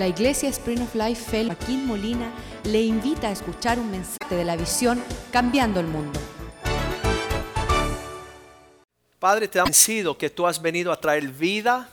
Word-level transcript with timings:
La 0.00 0.08
Iglesia 0.08 0.48
Spring 0.48 0.80
of 0.80 0.94
Life 0.94 1.30
Fel 1.30 1.48
Joaquín 1.48 1.86
Molina 1.86 2.32
le 2.64 2.80
invita 2.80 3.28
a 3.28 3.32
escuchar 3.32 3.78
un 3.78 3.90
mensaje 3.90 4.34
de 4.34 4.44
la 4.46 4.56
visión 4.56 5.04
Cambiando 5.30 5.78
el 5.78 5.88
Mundo. 5.88 6.18
Padre, 9.18 9.46
te 9.46 9.60
ha 9.60 9.66
sido 9.66 10.16
que 10.16 10.30
tú 10.30 10.46
has 10.46 10.62
venido 10.62 10.90
a 10.90 10.98
traer 10.98 11.28
vida 11.28 11.90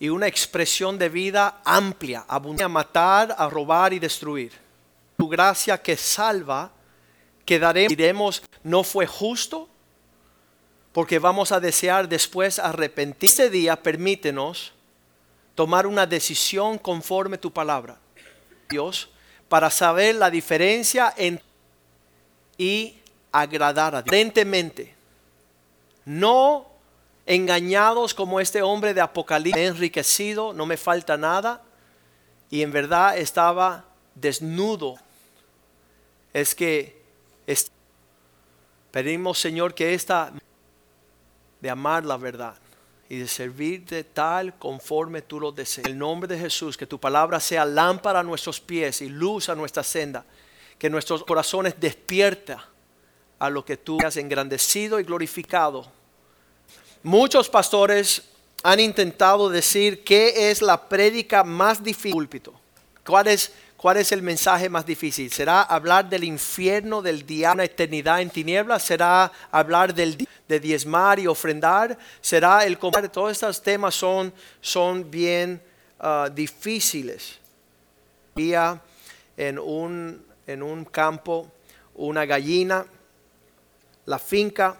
y 0.00 0.08
una 0.08 0.28
expresión 0.28 0.96
de 0.96 1.10
vida 1.10 1.60
amplia, 1.62 2.24
abundante, 2.26 2.64
a 2.64 2.68
matar, 2.68 3.36
a 3.36 3.50
robar 3.50 3.92
y 3.92 3.98
destruir. 3.98 4.52
Tu 5.18 5.28
gracia 5.28 5.76
que 5.76 5.98
salva, 5.98 6.72
quedaremos, 7.44 7.90
diremos, 7.90 8.42
no 8.64 8.82
fue 8.82 9.06
justo, 9.06 9.68
porque 10.94 11.18
vamos 11.18 11.52
a 11.52 11.60
desear 11.60 12.08
después 12.08 12.58
arrepentir. 12.58 13.28
Este 13.28 13.50
día 13.50 13.76
permítenos 13.76 14.72
tomar 15.54 15.86
una 15.86 16.06
decisión 16.06 16.78
conforme 16.78 17.38
tu 17.38 17.52
palabra, 17.52 17.98
Dios, 18.68 19.10
para 19.48 19.70
saber 19.70 20.14
la 20.14 20.30
diferencia 20.30 21.12
entre 21.16 21.44
y 22.56 22.98
agradar 23.30 23.94
a 23.94 24.02
Dios. 24.02 24.08
Aparentemente, 24.08 24.94
no 26.04 26.66
engañados 27.26 28.14
como 28.14 28.40
este 28.40 28.62
hombre 28.62 28.94
de 28.94 29.00
Apocalipsis, 29.00 29.62
enriquecido, 29.62 30.52
no 30.52 30.66
me 30.66 30.76
falta 30.76 31.16
nada, 31.16 31.62
y 32.50 32.62
en 32.62 32.72
verdad 32.72 33.16
estaba 33.16 33.84
desnudo. 34.14 34.96
Es 36.32 36.54
que 36.54 37.00
pedimos, 38.90 39.38
Señor, 39.38 39.74
que 39.74 39.94
esta 39.94 40.32
de 41.60 41.70
amar 41.70 42.04
la 42.04 42.16
verdad 42.16 42.54
y 43.12 43.18
de 43.18 43.28
servirte 43.28 44.04
tal 44.04 44.54
conforme 44.58 45.20
tú 45.20 45.38
lo 45.38 45.52
deseas. 45.52 45.84
En 45.84 45.92
el 45.92 45.98
nombre 45.98 46.34
de 46.34 46.40
Jesús, 46.40 46.78
que 46.78 46.86
tu 46.86 46.98
palabra 46.98 47.40
sea 47.40 47.66
lámpara 47.66 48.20
a 48.20 48.22
nuestros 48.22 48.58
pies 48.58 49.02
y 49.02 49.10
luz 49.10 49.50
a 49.50 49.54
nuestra 49.54 49.82
senda, 49.82 50.24
que 50.78 50.88
nuestros 50.88 51.22
corazones 51.22 51.74
despierta 51.78 52.66
a 53.38 53.50
lo 53.50 53.66
que 53.66 53.76
tú 53.76 53.98
has 54.02 54.16
engrandecido 54.16 54.98
y 54.98 55.02
glorificado. 55.02 55.92
Muchos 57.02 57.50
pastores 57.50 58.22
han 58.62 58.80
intentado 58.80 59.50
decir 59.50 60.04
qué 60.04 60.50
es 60.50 60.62
la 60.62 60.88
prédica 60.88 61.44
más 61.44 61.84
difícil. 61.84 62.30
¿Cuál 63.04 63.26
es, 63.26 63.52
¿Cuál 63.82 63.96
es 63.96 64.12
el 64.12 64.22
mensaje 64.22 64.68
más 64.68 64.86
difícil? 64.86 65.32
¿Será 65.32 65.62
hablar 65.62 66.08
del 66.08 66.22
infierno, 66.22 67.02
del 67.02 67.26
diablo, 67.26 67.54
una 67.54 67.64
eternidad 67.64 68.20
en 68.20 68.30
tinieblas? 68.30 68.84
¿Será 68.84 69.32
hablar 69.50 69.92
del 69.92 70.24
de 70.46 70.60
diezmar 70.60 71.18
y 71.18 71.26
ofrendar? 71.26 71.98
¿Será 72.20 72.64
el 72.64 72.78
Todos 72.78 73.32
estos 73.32 73.60
temas 73.60 73.96
son, 73.96 74.32
son 74.60 75.10
bien 75.10 75.60
uh, 75.98 76.30
difíciles. 76.32 77.40
Había 78.36 78.80
en 79.36 79.58
un, 79.58 80.24
en 80.46 80.62
un 80.62 80.84
campo 80.84 81.50
una 81.96 82.24
gallina, 82.24 82.86
la 84.06 84.20
finca 84.20 84.76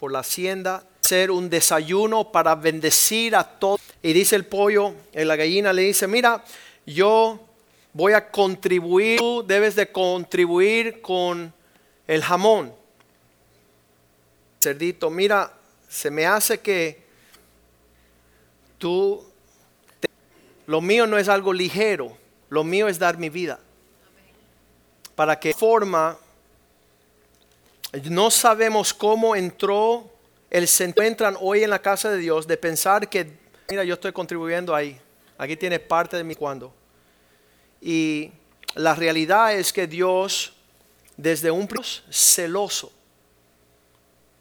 por 0.00 0.10
la 0.10 0.18
hacienda, 0.18 0.82
hacer 1.04 1.30
un 1.30 1.48
desayuno 1.48 2.32
para 2.32 2.56
bendecir 2.56 3.36
a 3.36 3.44
todos. 3.44 3.80
Y 4.02 4.12
dice 4.12 4.34
el 4.34 4.46
pollo, 4.46 4.94
en 5.12 5.28
la 5.28 5.36
gallina 5.36 5.72
le 5.72 5.82
dice, 5.82 6.08
mira, 6.08 6.42
yo 6.84 7.51
voy 7.92 8.12
a 8.12 8.30
contribuir, 8.30 9.18
tú 9.18 9.44
debes 9.46 9.74
de 9.74 9.90
contribuir 9.90 11.00
con 11.02 11.52
el 12.06 12.22
jamón. 12.22 12.74
Cerdito, 14.62 15.10
mira, 15.10 15.52
se 15.88 16.10
me 16.10 16.24
hace 16.24 16.60
que 16.60 17.02
tú, 18.78 19.22
lo 20.66 20.80
mío 20.80 21.06
no 21.06 21.18
es 21.18 21.28
algo 21.28 21.52
ligero, 21.52 22.16
lo 22.48 22.64
mío 22.64 22.88
es 22.88 22.98
dar 22.98 23.18
mi 23.18 23.28
vida. 23.28 23.58
Para 25.14 25.38
que 25.38 25.52
forma, 25.52 26.16
no 28.04 28.30
sabemos 28.30 28.94
cómo 28.94 29.36
entró, 29.36 30.10
el, 30.48 30.68
se 30.68 30.84
encuentran 30.84 31.36
hoy 31.40 31.62
en 31.62 31.70
la 31.70 31.80
casa 31.80 32.10
de 32.10 32.18
Dios 32.18 32.46
de 32.46 32.56
pensar 32.56 33.08
que, 33.08 33.26
mira, 33.68 33.84
yo 33.84 33.94
estoy 33.94 34.12
contribuyendo 34.12 34.74
ahí, 34.74 34.98
aquí 35.36 35.56
tiene 35.56 35.78
parte 35.78 36.16
de 36.16 36.24
mi 36.24 36.34
cuando. 36.34 36.72
Y 37.82 38.30
la 38.76 38.94
realidad 38.94 39.54
es 39.54 39.72
que 39.72 39.88
Dios, 39.88 40.52
desde 41.16 41.50
un 41.50 41.66
Dios 41.66 42.04
celoso, 42.10 42.92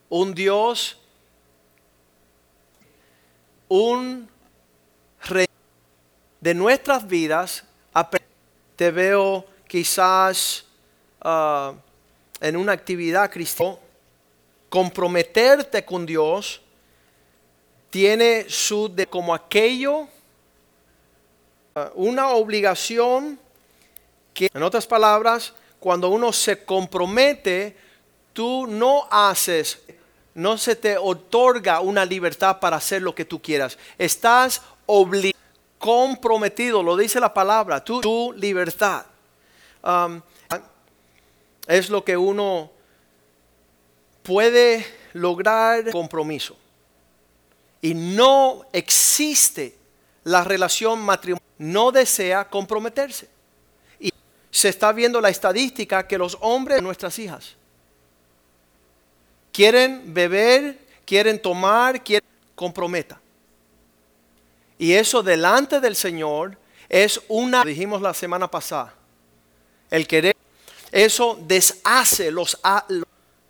un 0.09 0.35
Dios, 0.35 0.97
un 3.67 4.29
rey 5.23 5.47
de 6.39 6.53
nuestras 6.53 7.07
vidas, 7.07 7.63
te 8.75 8.91
veo 8.91 9.45
quizás 9.67 10.65
ah, 11.21 11.73
en 12.39 12.55
una 12.57 12.73
actividad 12.73 13.31
cristiana, 13.31 13.77
comprometerte 14.69 15.83
con 15.83 16.05
Dios 16.05 16.61
tiene 17.89 18.45
su 18.49 18.87
de 18.87 19.05
como 19.05 19.33
aquello 19.33 20.07
una 21.95 22.29
obligación 22.29 23.39
que, 24.33 24.49
en 24.53 24.63
otras 24.63 24.87
palabras, 24.87 25.53
cuando 25.79 26.09
uno 26.09 26.31
se 26.31 26.63
compromete, 26.63 27.75
tú 28.33 28.67
no 28.67 29.07
haces, 29.09 29.81
no 30.33 30.57
se 30.57 30.75
te 30.75 30.97
otorga 30.97 31.81
una 31.81 32.05
libertad 32.05 32.59
para 32.59 32.77
hacer 32.77 33.01
lo 33.01 33.15
que 33.15 33.25
tú 33.25 33.41
quieras. 33.41 33.77
Estás 33.97 34.61
obligado, 34.85 35.39
comprometido, 35.81 36.83
lo 36.83 36.95
dice 36.95 37.19
la 37.19 37.33
palabra, 37.33 37.83
tu, 37.83 38.33
libertad. 38.33 39.05
Es 41.67 41.89
lo 41.89 42.03
que 42.03 42.15
uno 42.15 42.71
puede 44.21 44.85
lograr 45.13 45.89
compromiso. 45.91 46.55
Y 47.81 47.95
no 47.95 48.63
existe 48.71 49.75
la 50.23 50.43
relación 50.43 50.99
matrimonial 50.99 51.40
no 51.61 51.91
desea 51.91 52.49
comprometerse. 52.49 53.29
Y 53.99 54.11
se 54.49 54.69
está 54.69 54.91
viendo 54.91 55.21
la 55.21 55.29
estadística 55.29 56.07
que 56.07 56.17
los 56.17 56.35
hombres 56.41 56.81
nuestras 56.81 57.19
hijas 57.19 57.55
quieren 59.53 60.11
beber, 60.11 60.79
quieren 61.05 61.39
tomar, 61.39 62.03
quieren 62.03 62.27
comprometa. 62.55 63.21
Y 64.79 64.93
eso 64.93 65.21
delante 65.21 65.79
del 65.79 65.95
Señor 65.95 66.57
es 66.89 67.21
una, 67.27 67.63
dijimos 67.63 68.01
la 68.01 68.15
semana 68.15 68.49
pasada, 68.49 68.95
el 69.91 70.07
querer, 70.07 70.35
eso 70.91 71.37
deshace 71.43 72.31
los 72.31 72.57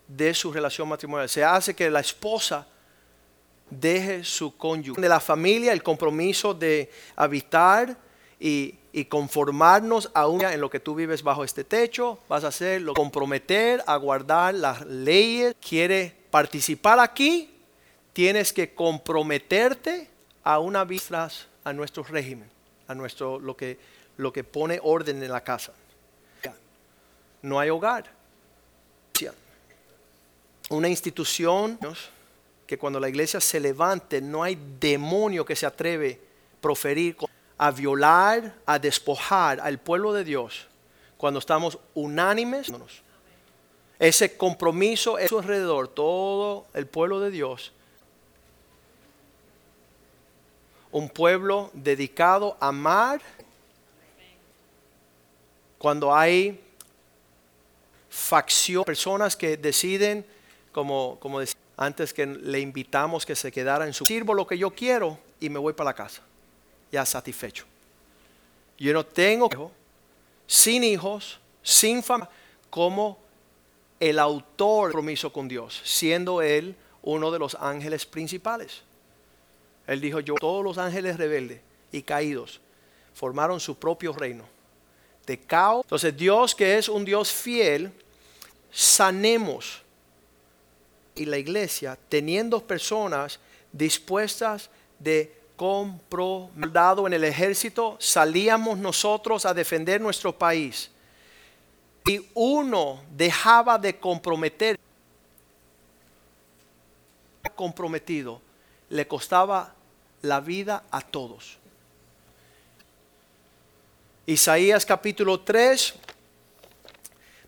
de 0.06 0.34
su 0.34 0.52
relación 0.52 0.90
matrimonial. 0.90 1.30
Se 1.30 1.46
hace 1.46 1.74
que 1.74 1.90
la 1.90 2.02
esposa 2.02 2.68
deje 3.72 4.24
su 4.24 4.56
cónyuge. 4.56 5.02
De 5.02 5.10
la 5.10 5.20
familia, 5.20 5.74
el 5.74 5.82
compromiso 5.82 6.54
de 6.54 6.92
habitar 7.16 7.98
y, 8.40 8.78
conformarnos 9.10 10.12
a 10.14 10.28
una 10.28 10.54
en 10.54 10.62
lo 10.62 10.70
que 10.70 10.80
tú 10.80 10.94
vives 10.94 11.24
bajo 11.24 11.44
este 11.44 11.64
techo, 11.64 12.20
vas 12.30 12.44
a 12.44 12.50
hacerlo, 12.50 12.94
comprometer 12.94 13.84
a 13.88 13.96
guardar 13.96 14.54
las 14.54 14.86
leyes. 14.86 15.56
Quiere 15.60 16.14
participar 16.30 17.00
aquí, 17.00 17.50
tienes 18.14 18.54
que 18.54 18.76
comprometerte 18.76 20.10
a 20.44 20.60
una 20.60 20.84
vista 20.84 21.30
a 21.64 21.74
nuestro 21.74 22.04
régimen, 22.04 22.50
a 22.88 22.94
nuestro 22.94 23.40
lo 23.40 23.56
que 23.56 23.80
lo 24.22 24.32
que 24.32 24.44
pone 24.44 24.80
orden 24.82 25.22
en 25.24 25.32
la 25.32 25.44
casa. 25.44 25.74
No 27.42 27.60
hay 27.60 27.70
hogar. 27.70 28.06
Una 30.70 30.88
institución 30.88 31.78
que 32.72 32.78
cuando 32.78 33.02
la 33.02 33.10
iglesia 33.10 33.42
se 33.42 33.60
levante 33.60 34.22
no 34.22 34.44
hay 34.44 34.58
demonio 34.80 35.44
que 35.44 35.58
se 35.58 35.66
atreve 35.66 36.22
a 36.56 36.62
proferir 36.62 37.18
a 37.58 37.70
violar, 37.70 38.56
a 38.66 38.80
despojar 38.80 39.60
al 39.60 39.78
pueblo 39.78 40.14
de 40.14 40.24
Dios 40.24 40.68
cuando 41.18 41.42
estamos 41.42 41.78
unánimes. 41.96 42.72
Ese 44.00 44.38
compromiso 44.38 45.18
es 45.18 45.34
alrededor, 45.34 45.90
todo 45.90 46.66
el 46.74 46.88
pueblo 46.88 47.20
de 47.20 47.32
Dios. 47.32 47.74
Un 50.94 51.10
pueblo 51.10 51.72
dedicado 51.74 52.56
a 52.62 52.70
amar. 52.70 53.22
Cuando 55.78 56.16
hay 56.16 56.58
facción, 58.10 58.86
personas 58.86 59.36
que 59.36 59.58
deciden, 59.58 60.26
como, 60.72 61.18
como 61.20 61.40
decía, 61.40 61.60
antes 61.78 62.14
que 62.14 62.26
le 62.26 62.60
invitamos 62.60 63.26
que 63.26 63.36
se 63.36 63.52
quedara 63.52 63.86
en 63.86 63.94
su 63.94 64.06
sirvo 64.06 64.34
lo 64.34 64.46
que 64.46 64.58
yo 64.58 64.72
quiero 64.72 65.18
y 65.40 65.50
me 65.50 65.60
voy 65.60 65.74
para 65.74 65.90
la 65.90 65.96
casa, 65.96 66.22
ya 66.92 67.06
satisfecho. 67.06 67.66
Yo 68.78 68.94
no 68.94 69.06
tengo 69.06 69.50
hijos, 69.52 69.72
sin 70.48 70.84
hijos, 70.84 71.40
sin 71.64 72.04
familia, 72.04 72.30
como 72.70 73.20
el 74.00 74.18
autor 74.20 74.88
del 74.88 74.94
compromiso 74.94 75.32
con 75.32 75.48
Dios, 75.48 75.82
siendo 75.84 76.42
él 76.42 76.76
uno 77.04 77.32
de 77.32 77.40
los 77.40 77.56
ángeles 77.56 78.06
principales. 78.06 78.82
Él 79.88 80.02
dijo, 80.02 80.20
yo 80.20 80.36
todos 80.36 80.64
los 80.64 80.78
ángeles 80.78 81.18
rebeldes 81.18 81.62
y 81.92 82.02
caídos, 82.02 82.62
formaron 83.14 83.60
su 83.60 83.78
propio 83.78 84.14
reino 84.14 84.46
de 85.26 85.40
caos. 85.40 85.84
Entonces 85.86 86.16
Dios 86.16 86.56
que 86.56 86.78
es 86.78 86.90
un 86.90 87.06
Dios 87.06 87.32
fiel, 87.32 87.92
sanemos 88.72 89.81
y 91.16 91.26
la 91.26 91.38
iglesia 91.38 91.98
teniendo 92.10 92.66
personas 92.66 93.40
dispuestas 93.72 94.70
de 95.00 95.36
comprometer 95.56 96.72
en 97.06 97.14
el 97.14 97.24
ejército, 97.24 97.96
salíamos 98.00 98.78
nosotros 98.80 99.46
a 99.46 99.54
defender 99.54 100.02
nuestro 100.02 100.38
país. 100.38 100.90
Y 102.06 102.26
uno 102.34 103.04
dejaba 103.16 103.78
de 103.78 104.00
comprometer, 104.00 104.80
comprometido, 107.56 108.42
le 108.90 109.08
costaba 109.08 109.76
la 110.24 110.40
vida 110.40 110.84
a 110.90 111.02
todos. 111.02 111.58
Isaías 114.26 114.86
capítulo 114.86 115.42
3 115.42 115.94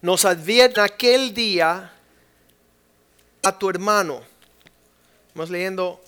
nos 0.02 0.26
advierte 0.26 0.82
aquel 0.82 1.34
día 1.34 1.92
a 3.44 3.52
tu 3.52 3.70
hermano. 3.70 4.22
Vamos 5.36 5.50
leyendo. 5.50 6.02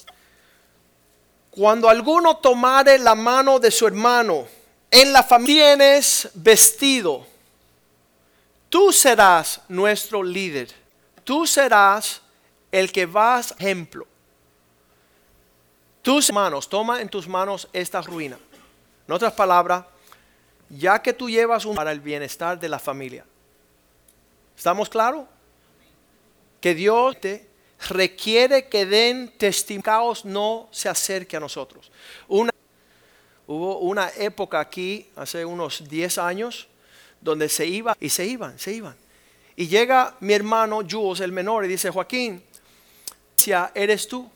Cuando 1.51 1.89
alguno 1.89 2.37
tomare 2.37 2.97
la 2.97 3.15
mano 3.15 3.59
de 3.59 3.71
su 3.71 3.85
hermano, 3.85 4.47
en 4.89 5.13
la 5.13 5.23
familia 5.23 5.75
tienes 5.75 6.29
vestido, 6.33 7.25
tú 8.69 8.91
serás 8.91 9.61
nuestro 9.67 10.23
líder. 10.23 10.73
Tú 11.23 11.45
serás 11.47 12.21
el 12.71 12.91
que 12.91 13.05
vas 13.05 13.53
ejemplo. 13.57 14.05
Tus 16.01 16.31
manos, 16.31 16.69
toma 16.69 17.01
en 17.01 17.09
tus 17.09 17.27
manos 17.27 17.67
esta 17.73 18.01
ruina. 18.01 18.37
En 19.07 19.13
otras 19.13 19.33
palabras, 19.33 19.85
ya 20.69 21.01
que 21.01 21.13
tú 21.13 21.29
llevas 21.29 21.65
un 21.65 21.75
para 21.75 21.91
el 21.91 21.99
bienestar 21.99 22.59
de 22.59 22.69
la 22.69 22.79
familia. 22.79 23.25
¿Estamos 24.55 24.87
claros? 24.87 25.25
Que 26.65 26.73
Dios 26.73 27.21
te 27.21 27.47
requiere 27.89 28.67
que 28.67 28.87
den 28.87 29.31
testimonios, 29.37 30.25
no 30.25 30.67
se 30.71 30.89
acerque 30.89 31.37
a 31.37 31.39
nosotros. 31.39 31.91
Una, 32.27 32.51
hubo 33.45 33.77
una 33.81 34.09
época 34.17 34.61
aquí, 34.61 35.07
hace 35.15 35.45
unos 35.45 35.87
10 35.87 36.17
años, 36.17 36.67
donde 37.21 37.49
se 37.49 37.67
iba 37.67 37.95
y 37.99 38.09
se 38.09 38.25
iban, 38.25 38.57
se 38.57 38.73
iban. 38.73 38.95
Y 39.55 39.67
llega 39.67 40.17
mi 40.21 40.33
hermano 40.33 40.81
Jules, 40.89 41.19
el 41.19 41.31
menor, 41.31 41.65
y 41.65 41.67
dice, 41.67 41.91
Joaquín, 41.91 42.43
eres 43.75 44.07
tú. 44.07 44.27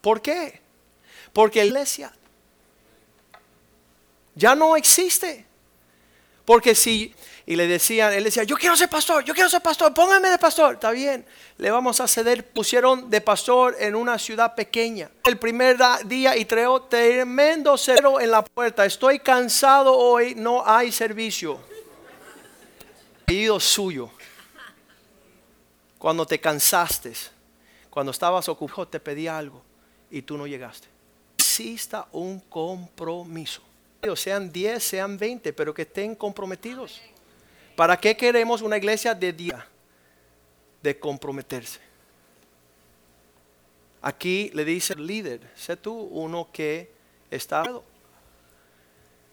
¿Por 0.00 0.22
qué? 0.22 0.58
Porque 1.34 1.58
la 1.58 1.66
iglesia 1.66 2.14
ya 4.34 4.54
no 4.54 4.74
existe. 4.74 5.44
Porque 6.46 6.74
si, 6.74 7.14
y 7.50 7.56
le 7.56 7.66
decían, 7.66 8.12
él 8.12 8.22
decía, 8.22 8.44
yo 8.44 8.56
quiero 8.56 8.76
ser 8.76 8.88
pastor, 8.88 9.24
yo 9.24 9.34
quiero 9.34 9.50
ser 9.50 9.60
pastor, 9.60 9.92
póngame 9.92 10.28
de 10.28 10.38
pastor. 10.38 10.74
Está 10.74 10.92
bien, 10.92 11.26
le 11.58 11.68
vamos 11.68 12.00
a 12.00 12.06
ceder. 12.06 12.48
Pusieron 12.48 13.10
de 13.10 13.20
pastor 13.20 13.74
en 13.80 13.96
una 13.96 14.20
ciudad 14.20 14.54
pequeña. 14.54 15.10
El 15.24 15.36
primer 15.36 15.76
día 16.04 16.36
y 16.36 16.44
trajo 16.44 16.82
tremendo 16.82 17.76
cero 17.76 18.20
en 18.20 18.30
la 18.30 18.44
puerta. 18.44 18.86
Estoy 18.86 19.18
cansado 19.18 19.92
hoy, 19.96 20.36
no 20.36 20.62
hay 20.64 20.92
servicio. 20.92 21.58
Pedido 23.24 23.58
suyo. 23.58 24.12
Cuando 25.98 26.24
te 26.24 26.38
cansaste, 26.38 27.14
cuando 27.90 28.12
estabas 28.12 28.48
ocupado, 28.48 28.86
te 28.86 29.00
pedí 29.00 29.26
algo 29.26 29.60
y 30.08 30.22
tú 30.22 30.38
no 30.38 30.46
llegaste. 30.46 30.86
Exista 31.36 32.06
un 32.12 32.38
compromiso 32.38 33.62
sean 34.16 34.50
10, 34.50 34.82
sean 34.82 35.18
20, 35.18 35.52
pero 35.52 35.74
que 35.74 35.82
estén 35.82 36.14
comprometidos. 36.14 37.00
¿Para 37.76 37.96
qué 37.96 38.16
queremos 38.16 38.62
una 38.62 38.76
iglesia 38.76 39.14
de 39.14 39.32
día? 39.32 39.66
De 40.82 40.98
comprometerse. 40.98 41.80
Aquí 44.02 44.50
le 44.54 44.64
dice 44.64 44.94
el 44.94 45.06
líder, 45.06 45.40
sé 45.54 45.76
tú 45.76 45.92
uno 45.92 46.48
que 46.52 46.90
está... 47.30 47.64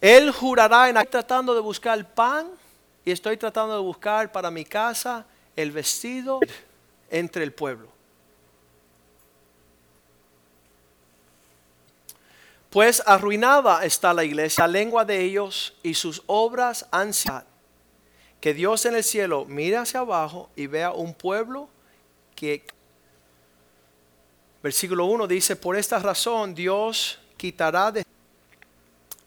Él 0.00 0.30
jurará 0.30 0.88
en 0.88 0.96
tratando 1.08 1.54
de 1.54 1.60
buscar 1.60 1.98
el 1.98 2.06
pan 2.06 2.48
y 3.04 3.10
estoy 3.10 3.36
tratando 3.36 3.74
de 3.74 3.80
buscar 3.80 4.30
para 4.30 4.50
mi 4.50 4.64
casa 4.64 5.26
el 5.56 5.72
vestido 5.72 6.40
entre 7.10 7.42
el 7.42 7.52
pueblo. 7.52 7.88
Pues 12.70 13.02
arruinada 13.06 13.84
está 13.84 14.12
la 14.12 14.24
iglesia, 14.24 14.66
la 14.66 14.72
lengua 14.72 15.04
de 15.04 15.20
ellos 15.22 15.74
y 15.82 15.94
sus 15.94 16.22
obras 16.26 16.86
han 16.90 17.14
sido. 17.14 17.47
Que 18.40 18.54
Dios 18.54 18.86
en 18.86 18.94
el 18.94 19.04
cielo 19.04 19.44
mire 19.46 19.76
hacia 19.76 20.00
abajo 20.00 20.50
y 20.54 20.66
vea 20.66 20.92
un 20.92 21.14
pueblo 21.14 21.68
que... 22.34 22.64
Versículo 24.62 25.06
1 25.06 25.26
dice, 25.26 25.56
por 25.56 25.76
esta 25.76 25.98
razón 25.98 26.54
Dios 26.54 27.18
quitará, 27.36 27.92
de, 27.92 28.04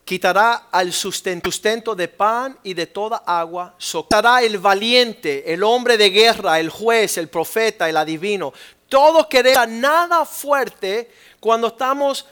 quitará 0.04 0.68
al 0.72 0.92
sustento 0.92 1.96
de 1.96 2.08
pan 2.10 2.58
y 2.64 2.74
de 2.74 2.88
toda 2.88 3.24
agua, 3.26 3.74
socará 3.78 4.44
el 4.44 4.58
valiente, 4.58 5.54
el 5.54 5.64
hombre 5.64 5.98
de 5.98 6.10
guerra, 6.10 6.60
el 6.60 6.70
juez, 6.70 7.18
el 7.18 7.30
profeta, 7.30 7.90
el 7.90 7.96
adivino. 7.96 8.54
Todo 8.90 9.30
querer 9.30 9.70
nada 9.70 10.26
fuerte 10.26 11.10
cuando 11.40 11.68
estamos 11.68 12.26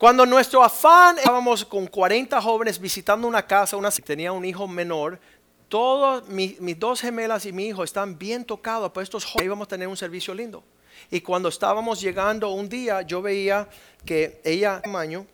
cuando 0.00 0.24
nuestro 0.24 0.64
afán, 0.64 1.18
estábamos 1.18 1.62
con 1.62 1.86
40 1.86 2.40
jóvenes 2.40 2.80
visitando 2.80 3.28
una 3.28 3.46
casa, 3.46 3.76
una 3.76 3.90
tenía 3.90 4.32
un 4.32 4.46
hijo 4.46 4.66
menor, 4.66 5.20
todos 5.68 6.26
mis, 6.26 6.56
dos 6.78 7.02
gemelas 7.02 7.44
y 7.44 7.52
mi 7.52 7.66
hijo 7.66 7.84
están 7.84 8.18
bien 8.18 8.46
tocados 8.46 8.90
por 8.92 9.02
estos 9.02 9.26
jóvenes, 9.26 9.44
íbamos 9.44 9.66
a 9.66 9.68
tener 9.68 9.88
un 9.88 9.98
servicio 9.98 10.32
lindo. 10.32 10.64
Y 11.10 11.20
cuando 11.20 11.50
estábamos 11.50 12.00
llegando 12.00 12.48
un 12.48 12.66
día, 12.66 13.02
yo 13.02 13.20
veía 13.20 13.68
que 14.06 14.40
ella, 14.42 14.80
tamaño, 14.80 15.26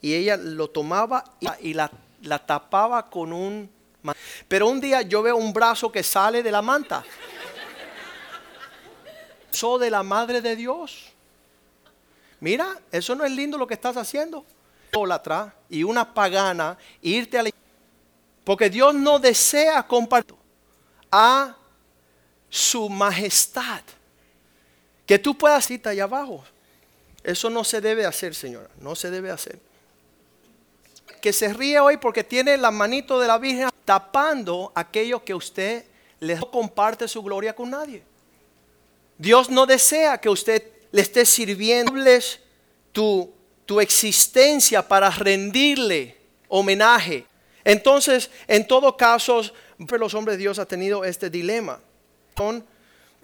y 0.00 0.14
ella 0.14 0.36
lo 0.36 0.70
tomaba 0.70 1.24
y, 1.58 1.74
la, 1.74 1.90
la 2.22 2.38
tapaba 2.38 3.10
con 3.10 3.32
un... 3.32 3.68
Pero 4.46 4.68
un 4.68 4.80
día 4.80 5.02
yo 5.02 5.20
veo 5.20 5.34
un 5.34 5.52
brazo 5.52 5.90
que 5.90 6.04
sale 6.04 6.44
de 6.44 6.52
la 6.52 6.62
manta. 6.62 7.02
Soy 9.50 9.80
de 9.80 9.90
la 9.90 10.04
Madre 10.04 10.40
de 10.40 10.54
Dios 10.54 11.10
mira, 12.40 12.78
eso 12.90 13.14
no 13.14 13.24
es 13.24 13.32
lindo 13.32 13.56
lo 13.56 13.66
que 13.66 13.74
estás 13.74 13.96
haciendo. 13.96 14.44
y 15.68 15.82
una 15.84 16.14
pagana, 16.14 16.76
irte 17.00 17.38
a 17.38 17.42
la 17.44 17.50
Porque 18.44 18.68
Dios 18.68 18.94
no 18.94 19.18
desea 19.18 19.86
compartir 19.86 20.36
a 21.10 21.56
su 22.48 22.88
majestad. 22.88 23.82
Que 25.06 25.18
tú 25.18 25.36
puedas 25.36 25.70
ir 25.70 25.86
allá 25.86 26.04
abajo. 26.04 26.44
Eso 27.22 27.50
no 27.50 27.64
se 27.64 27.80
debe 27.80 28.06
hacer, 28.06 28.34
señora. 28.34 28.68
No 28.80 28.94
se 28.94 29.10
debe 29.10 29.30
hacer. 29.30 29.58
Que 31.20 31.32
se 31.32 31.52
ríe 31.52 31.78
hoy 31.80 31.96
porque 31.96 32.24
tiene 32.24 32.56
la 32.56 32.70
manito 32.70 33.20
de 33.20 33.28
la 33.28 33.38
Virgen 33.38 33.68
tapando 33.84 34.72
aquello 34.74 35.24
que 35.24 35.34
usted 35.34 35.84
le 36.20 36.38
comparte 36.38 37.08
su 37.08 37.22
gloria 37.22 37.54
con 37.54 37.70
nadie. 37.70 38.02
Dios 39.18 39.50
no 39.50 39.66
desea 39.66 40.18
que 40.18 40.28
usted 40.28 40.79
le 40.92 41.02
estés 41.02 41.28
sirviendo 41.28 41.92
tu, 42.92 43.32
tu 43.66 43.80
existencia 43.80 44.86
para 44.86 45.10
rendirle 45.10 46.16
homenaje. 46.48 47.24
Entonces, 47.64 48.30
en 48.48 48.66
todo 48.66 48.96
caso, 48.96 49.42
los 49.78 50.14
hombres 50.14 50.36
de 50.36 50.42
Dios 50.42 50.58
han 50.58 50.66
tenido 50.66 51.04
este 51.04 51.30
dilema 51.30 51.80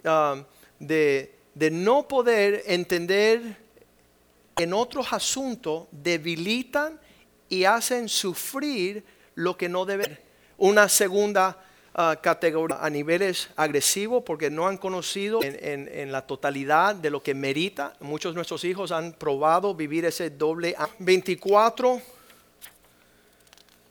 ah, 0.05 0.43
de, 0.79 1.35
de 1.53 1.71
no 1.71 2.07
poder 2.07 2.63
entender 2.67 3.57
en 4.57 4.73
otros 4.73 5.11
asuntos 5.11 5.87
debilitan 5.91 6.99
y 7.49 7.63
hacen 7.63 8.09
sufrir 8.09 9.03
lo 9.35 9.57
que 9.57 9.69
no 9.69 9.85
debe. 9.85 10.23
Una 10.57 10.89
segunda 10.89 11.63
categoría 12.21 12.77
a 12.79 12.91
niveles 12.91 13.49
agresivos 13.55 14.21
porque 14.23 14.51
no 14.51 14.67
han 14.67 14.77
conocido 14.77 15.39
en, 15.41 16.11
la 16.11 16.21
totalidad 16.21 16.93
de 16.93 17.09
lo 17.09 17.23
que 17.23 17.33
merita. 17.33 17.95
Muchos 18.01 18.33
de 18.33 18.35
nuestros 18.35 18.63
hijos 18.65 18.91
han 18.91 19.13
probado 19.13 19.73
vivir 19.73 20.05
ese 20.05 20.29
doble. 20.29 20.75
24. 20.99 21.99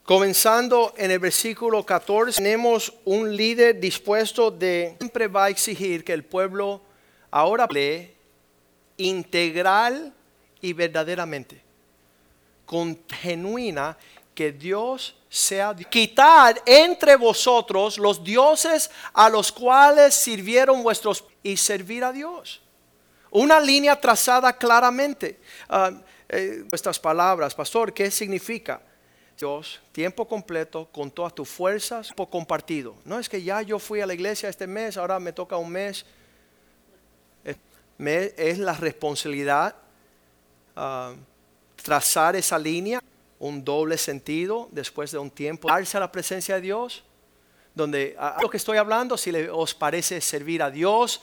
Comenzando 0.04 0.94
en 0.96 1.10
el 1.10 1.18
versículo 1.18 1.84
14, 1.84 2.40
tenemos 2.40 2.94
un 3.04 3.36
líder 3.36 3.80
dispuesto 3.80 4.52
de 4.52 4.94
siempre 5.00 5.26
va 5.26 5.46
a 5.46 5.48
exigir 5.48 6.04
que 6.04 6.12
el 6.12 6.24
pueblo 6.24 6.80
ahora 7.32 7.66
lee 7.68 8.12
integral 8.98 10.14
y 10.60 10.72
verdaderamente, 10.74 11.60
con 12.64 12.96
genuina, 13.08 13.98
que 14.36 14.52
Dios 14.52 15.16
sea 15.30 15.74
quitar 15.74 16.62
entre 16.66 17.16
vosotros 17.16 17.96
los 17.98 18.22
dioses 18.22 18.90
a 19.14 19.30
los 19.30 19.50
cuales 19.50 20.14
sirvieron 20.14 20.82
vuestros 20.82 21.24
y 21.42 21.56
servir 21.56 22.04
a 22.04 22.12
Dios. 22.12 22.60
Una 23.30 23.58
línea 23.58 23.98
trazada 23.98 24.52
claramente. 24.56 25.40
Estas 26.28 26.98
palabras, 27.00 27.54
pastor, 27.54 27.94
¿qué 27.94 28.10
significa? 28.10 28.80
Dios, 29.38 29.80
tiempo 29.92 30.28
completo, 30.28 30.86
con 30.92 31.10
todas 31.10 31.34
tus 31.34 31.48
fuerzas, 31.48 32.08
tiempo 32.08 32.28
compartido. 32.28 32.94
No 33.04 33.18
es 33.18 33.28
que 33.28 33.42
ya 33.42 33.62
yo 33.62 33.78
fui 33.78 34.00
a 34.00 34.06
la 34.06 34.14
iglesia 34.14 34.48
este 34.48 34.66
mes, 34.66 34.96
ahora 34.96 35.18
me 35.18 35.32
toca 35.32 35.56
un 35.56 35.70
mes. 35.70 36.04
Es, 37.98 38.58
la 38.58 38.74
responsabilidad 38.74 39.74
ah, 40.74 41.14
trazar 41.82 42.36
esa 42.36 42.58
línea, 42.58 43.00
un 43.38 43.64
doble 43.64 43.98
sentido 43.98 44.68
después 44.72 45.10
de 45.10 45.18
un 45.18 45.30
tiempo, 45.30 45.68
darse 45.68 45.96
a 45.96 46.00
la 46.00 46.12
presencia 46.12 46.56
de 46.56 46.60
Dios, 46.62 47.04
donde 47.74 48.16
a, 48.18 48.38
lo 48.40 48.48
que 48.48 48.56
estoy 48.56 48.78
hablando, 48.78 49.16
si 49.16 49.30
le, 49.30 49.50
os 49.50 49.74
parece 49.74 50.20
servir 50.20 50.62
a 50.62 50.70
Dios, 50.70 51.20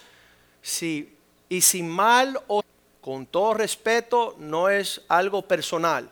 si, 0.61 1.15
y 1.49 1.61
sin 1.61 1.89
mal 1.89 2.39
o 2.47 2.61
con 3.01 3.25
todo 3.25 3.55
respeto, 3.55 4.35
no 4.39 4.69
es 4.69 5.01
algo 5.07 5.41
personal 5.47 6.09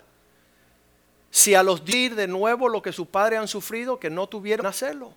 si 1.32 1.56
a 1.56 1.64
los 1.64 1.84
dir 1.84 2.14
de 2.14 2.28
nuevo 2.28 2.68
lo 2.68 2.82
que 2.82 2.92
sus 2.92 3.08
padres 3.08 3.40
han 3.40 3.48
sufrido, 3.48 3.98
que 3.98 4.10
no 4.10 4.28
tuvieron 4.28 4.66
hacerlo, 4.66 5.14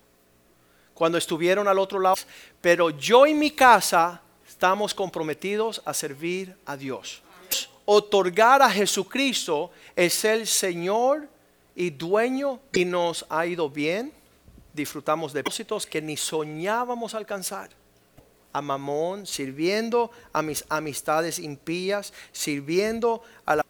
cuando 0.93 1.17
estuvieron 1.17 1.67
al 1.67 1.77
otro 1.77 1.99
lado. 1.99 2.15
Pero 2.61 2.89
yo 2.89 3.27
y 3.27 3.33
mi 3.33 3.51
casa 3.51 4.21
estamos 4.47 4.93
comprometidos 4.93 5.81
a 5.85 5.93
servir 5.93 6.55
a 6.65 6.77
Dios. 6.77 7.21
Otorgar 7.85 8.61
a 8.61 8.69
Jesucristo 8.69 9.71
es 9.95 10.25
el 10.25 10.47
Señor 10.47 11.27
y 11.75 11.91
dueño 11.91 12.59
y 12.73 12.85
nos 12.85 13.25
ha 13.29 13.45
ido 13.45 13.69
bien. 13.69 14.11
Disfrutamos 14.73 15.33
de 15.33 15.39
depósitos 15.39 15.85
que 15.85 16.01
ni 16.01 16.17
soñábamos 16.17 17.13
alcanzar. 17.13 17.69
A 18.53 18.61
Mamón, 18.61 19.27
sirviendo 19.27 20.11
a 20.33 20.41
mis 20.41 20.65
amistades 20.69 21.39
impías, 21.39 22.13
sirviendo 22.31 23.21
a 23.45 23.57
la 23.57 23.65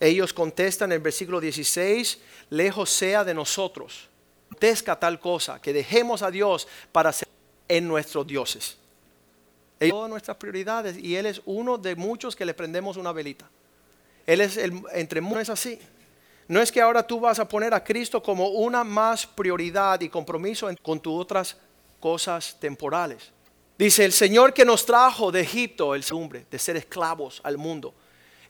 ellos 0.00 0.32
contestan 0.32 0.92
en 0.92 0.96
el 0.96 1.02
versículo 1.02 1.40
16, 1.40 2.18
lejos 2.50 2.90
sea 2.90 3.24
de 3.24 3.34
nosotros. 3.34 4.08
Contesca 4.48 4.98
tal 4.98 5.18
cosa, 5.18 5.60
que 5.60 5.72
dejemos 5.72 6.22
a 6.22 6.30
Dios 6.30 6.68
para 6.92 7.12
ser 7.12 7.28
en 7.66 7.88
nuestros 7.88 8.26
dioses. 8.26 8.78
Todas 9.78 10.10
nuestras 10.10 10.36
prioridades 10.36 10.96
y 10.98 11.16
Él 11.16 11.26
es 11.26 11.40
uno 11.44 11.78
de 11.78 11.94
muchos 11.94 12.34
que 12.34 12.44
le 12.44 12.54
prendemos 12.54 12.96
una 12.96 13.12
velita. 13.12 13.48
Él 14.26 14.40
es 14.40 14.56
el, 14.56 14.82
entre 14.92 15.20
muchos 15.20 15.42
es 15.42 15.50
así. 15.50 15.78
No 16.48 16.60
es 16.60 16.72
que 16.72 16.80
ahora 16.80 17.06
tú 17.06 17.20
vas 17.20 17.38
a 17.38 17.46
poner 17.46 17.74
a 17.74 17.84
Cristo 17.84 18.22
como 18.22 18.48
una 18.48 18.82
más 18.84 19.26
prioridad 19.26 20.00
y 20.00 20.08
compromiso 20.08 20.68
con 20.82 20.98
tus 21.00 21.20
otras 21.20 21.56
cosas 22.00 22.56
temporales. 22.58 23.32
Dice 23.78 24.04
el 24.04 24.12
Señor 24.12 24.52
que 24.52 24.64
nos 24.64 24.84
trajo 24.84 25.30
de 25.30 25.42
Egipto 25.42 25.94
el 25.94 26.04
hombre 26.12 26.46
de 26.50 26.58
ser 26.58 26.76
esclavos 26.76 27.40
al 27.44 27.58
mundo 27.58 27.94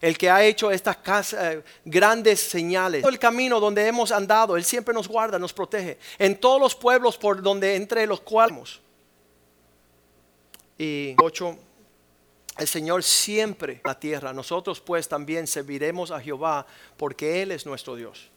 el 0.01 0.17
que 0.17 0.29
ha 0.29 0.43
hecho 0.43 0.71
estas 0.71 1.33
eh, 1.33 1.63
grandes 1.85 2.39
señales. 2.39 3.03
El 3.05 3.19
camino 3.19 3.59
donde 3.59 3.85
hemos 3.87 4.11
andado, 4.11 4.55
Él 4.55 4.63
siempre 4.63 4.93
nos 4.93 5.07
guarda, 5.07 5.37
nos 5.37 5.53
protege. 5.53 5.97
En 6.17 6.39
todos 6.39 6.59
los 6.59 6.75
pueblos 6.75 7.17
por 7.17 7.41
donde 7.41 7.75
entre 7.75 8.05
los 8.07 8.21
cuales. 8.21 8.79
Y 10.79 11.13
ocho, 11.21 11.57
el 12.57 12.67
Señor 12.67 13.03
siempre 13.03 13.81
la 13.83 13.99
tierra. 13.99 14.33
Nosotros 14.33 14.79
pues 14.79 15.07
también 15.07 15.45
serviremos 15.45 16.09
a 16.09 16.19
Jehová 16.19 16.65
porque 16.97 17.43
Él 17.43 17.51
es 17.51 17.65
nuestro 17.65 17.95
Dios. 17.95 18.29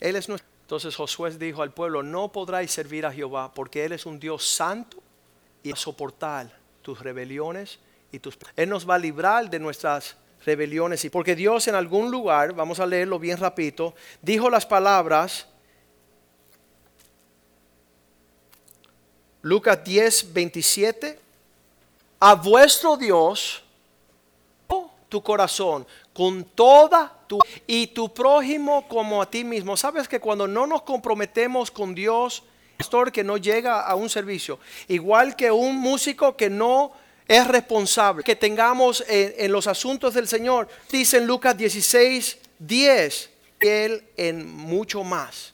Él 0.00 0.16
es 0.16 0.28
nuestro. 0.28 0.50
Entonces 0.62 0.96
Josué 0.96 1.30
dijo 1.30 1.62
al 1.62 1.72
pueblo, 1.72 2.02
no 2.02 2.32
podráis 2.32 2.72
servir 2.72 3.06
a 3.06 3.12
Jehová 3.12 3.54
porque 3.54 3.84
Él 3.84 3.92
es 3.92 4.04
un 4.04 4.18
Dios 4.18 4.44
santo 4.44 4.98
y 5.62 5.72
soportar 5.76 6.52
tus 6.82 6.98
rebeliones 6.98 7.78
y 8.10 8.18
tus... 8.18 8.36
Él 8.56 8.68
nos 8.68 8.88
va 8.88 8.96
a 8.96 8.98
librar 8.98 9.48
de 9.48 9.60
nuestras 9.60 10.16
rebeliones. 10.44 11.04
Y 11.04 11.10
porque 11.10 11.36
Dios 11.36 11.68
en 11.68 11.76
algún 11.76 12.10
lugar, 12.10 12.52
vamos 12.52 12.80
a 12.80 12.86
leerlo 12.86 13.18
bien 13.18 13.38
rapidito, 13.38 13.94
dijo 14.22 14.50
las 14.50 14.66
palabras, 14.66 15.46
Lucas 19.42 19.84
10, 19.84 20.32
27, 20.32 21.25
a 22.18 22.34
vuestro 22.34 22.96
Dios, 22.96 23.62
tu 25.08 25.22
corazón, 25.22 25.86
con 26.12 26.44
toda 26.44 27.12
tu 27.26 27.38
y 27.66 27.86
tu 27.88 28.12
prójimo 28.12 28.86
como 28.88 29.22
a 29.22 29.30
ti 29.30 29.44
mismo. 29.44 29.76
Sabes 29.76 30.08
que 30.08 30.20
cuando 30.20 30.46
no 30.48 30.66
nos 30.66 30.82
comprometemos 30.82 31.70
con 31.70 31.94
Dios, 31.94 32.42
pastor 32.76 33.12
que 33.12 33.24
no 33.24 33.36
llega 33.36 33.82
a 33.82 33.94
un 33.94 34.08
servicio, 34.08 34.58
igual 34.88 35.36
que 35.36 35.50
un 35.50 35.76
músico 35.76 36.36
que 36.36 36.50
no 36.50 36.92
es 37.28 37.46
responsable 37.48 38.22
que 38.22 38.36
tengamos 38.36 39.04
en, 39.08 39.50
los 39.50 39.66
asuntos 39.66 40.14
del 40.14 40.28
Señor. 40.28 40.68
Dice 40.90 41.18
en 41.18 41.26
Lucas 41.26 41.56
16, 41.56 42.38
10, 42.58 43.30
Él 43.60 44.04
en 44.16 44.48
mucho 44.48 45.02
más. 45.02 45.52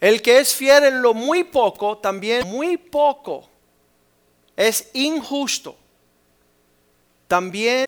El 0.00 0.22
que 0.22 0.38
es 0.38 0.54
fiel 0.54 0.84
en 0.84 1.02
lo 1.02 1.14
muy 1.14 1.44
poco, 1.44 1.98
también 1.98 2.46
muy 2.46 2.76
poco, 2.76 3.48
es 4.58 4.90
injusto. 4.92 5.76
También 7.28 7.86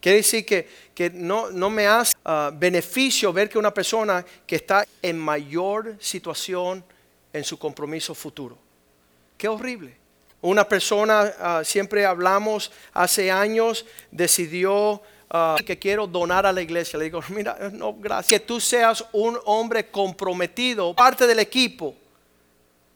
quiere 0.00 0.18
decir 0.18 0.46
que, 0.46 0.66
que 0.94 1.10
no, 1.10 1.50
no, 1.50 1.68
me 1.68 1.86
hace 1.86 2.14
ah, 2.24 2.50
beneficio 2.54 3.32
ver 3.32 3.50
que 3.50 3.58
una 3.58 3.74
persona 3.74 4.24
que 4.46 4.56
está 4.56 4.86
en 5.02 5.18
mayor 5.18 5.96
situación 6.00 6.82
en 7.32 7.44
su 7.44 7.58
compromiso 7.58 8.14
futuro. 8.14 8.56
Qué 9.36 9.46
horrible. 9.46 9.94
Una 10.40 10.66
persona, 10.66 11.34
ah, 11.38 11.62
siempre 11.64 12.06
hablamos, 12.06 12.72
hace 12.94 13.30
años 13.30 13.84
decidió 14.10 15.02
ah, 15.28 15.56
que 15.66 15.78
quiero 15.78 16.06
donar 16.06 16.46
a 16.46 16.52
la 16.52 16.62
iglesia. 16.62 16.98
Le 16.98 17.06
digo, 17.06 17.20
mira, 17.28 17.58
no, 17.74 17.92
gracias. 17.92 18.40
Que 18.40 18.46
tú 18.46 18.58
seas 18.58 19.04
un 19.12 19.38
hombre 19.44 19.90
comprometido, 19.90 20.94
parte 20.94 21.26
del 21.26 21.40
equipo, 21.40 21.94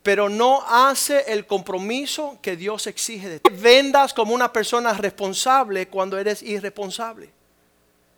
pero 0.02 0.28
no 0.28 0.62
hace 0.66 1.32
el 1.32 1.46
compromiso 1.46 2.38
que 2.40 2.56
Dios 2.56 2.86
exige 2.86 3.28
de 3.28 3.40
ti. 3.40 3.50
Vendas 3.52 4.14
como 4.14 4.34
una 4.34 4.52
persona 4.52 4.92
responsable 4.94 5.88
cuando 5.88 6.18
eres 6.18 6.42
irresponsable. 6.42 7.30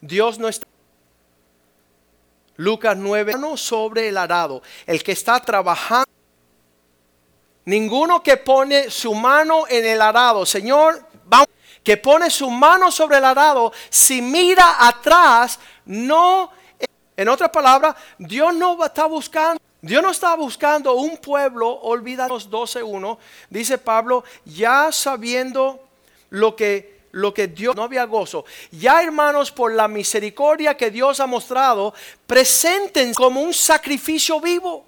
Dios 0.01 0.39
no 0.39 0.49
está. 0.49 0.67
Lucas 2.57 2.97
9, 2.97 3.35
no 3.39 3.57
sobre 3.57 4.09
el 4.09 4.17
arado, 4.17 4.63
el 4.87 5.03
que 5.03 5.13
está 5.13 5.41
trabajando 5.41 6.07
Ninguno 7.65 8.23
que 8.23 8.37
pone 8.37 8.91
su 8.91 9.15
mano 9.15 9.65
en 9.69 9.85
el 9.87 10.03
arado, 10.03 10.45
Señor, 10.45 11.07
vamos, 11.27 11.49
que 11.85 11.97
pone 11.97 12.29
su 12.29 12.51
mano 12.51 12.91
sobre 12.91 13.19
el 13.19 13.25
arado, 13.25 13.73
si 13.89 14.21
mira 14.21 14.87
atrás, 14.87 15.61
no, 15.85 16.51
en 17.17 17.29
otras 17.29 17.51
palabras, 17.51 17.95
Dios 18.19 18.53
no 18.55 18.85
está 18.85 19.07
buscando. 19.07 19.61
Dios 19.83 20.01
no 20.01 20.13
está 20.13 20.37
buscando 20.37 20.95
un 20.95 21.19
pueblo, 21.19 21.69
olvídanos 21.69 22.49
12.1, 22.49 23.19
dice 23.51 23.79
Pablo, 23.79 24.23
ya 24.45 24.93
sabiendo 24.93 25.89
lo 26.31 26.55
que, 26.55 27.01
lo 27.11 27.35
que 27.35 27.49
Dios 27.49 27.75
no 27.75 27.83
había 27.83 28.05
gozo. 28.05 28.45
Ya 28.71 29.03
hermanos, 29.03 29.51
por 29.51 29.73
la 29.73 29.89
misericordia 29.89 30.77
que 30.77 30.93
Dios 30.93 31.19
ha 31.19 31.27
mostrado, 31.27 31.93
presenten 32.29 33.13
como 33.13 33.43
un 33.43 33.53
sacrificio 33.53 34.41
vivo 34.41 34.87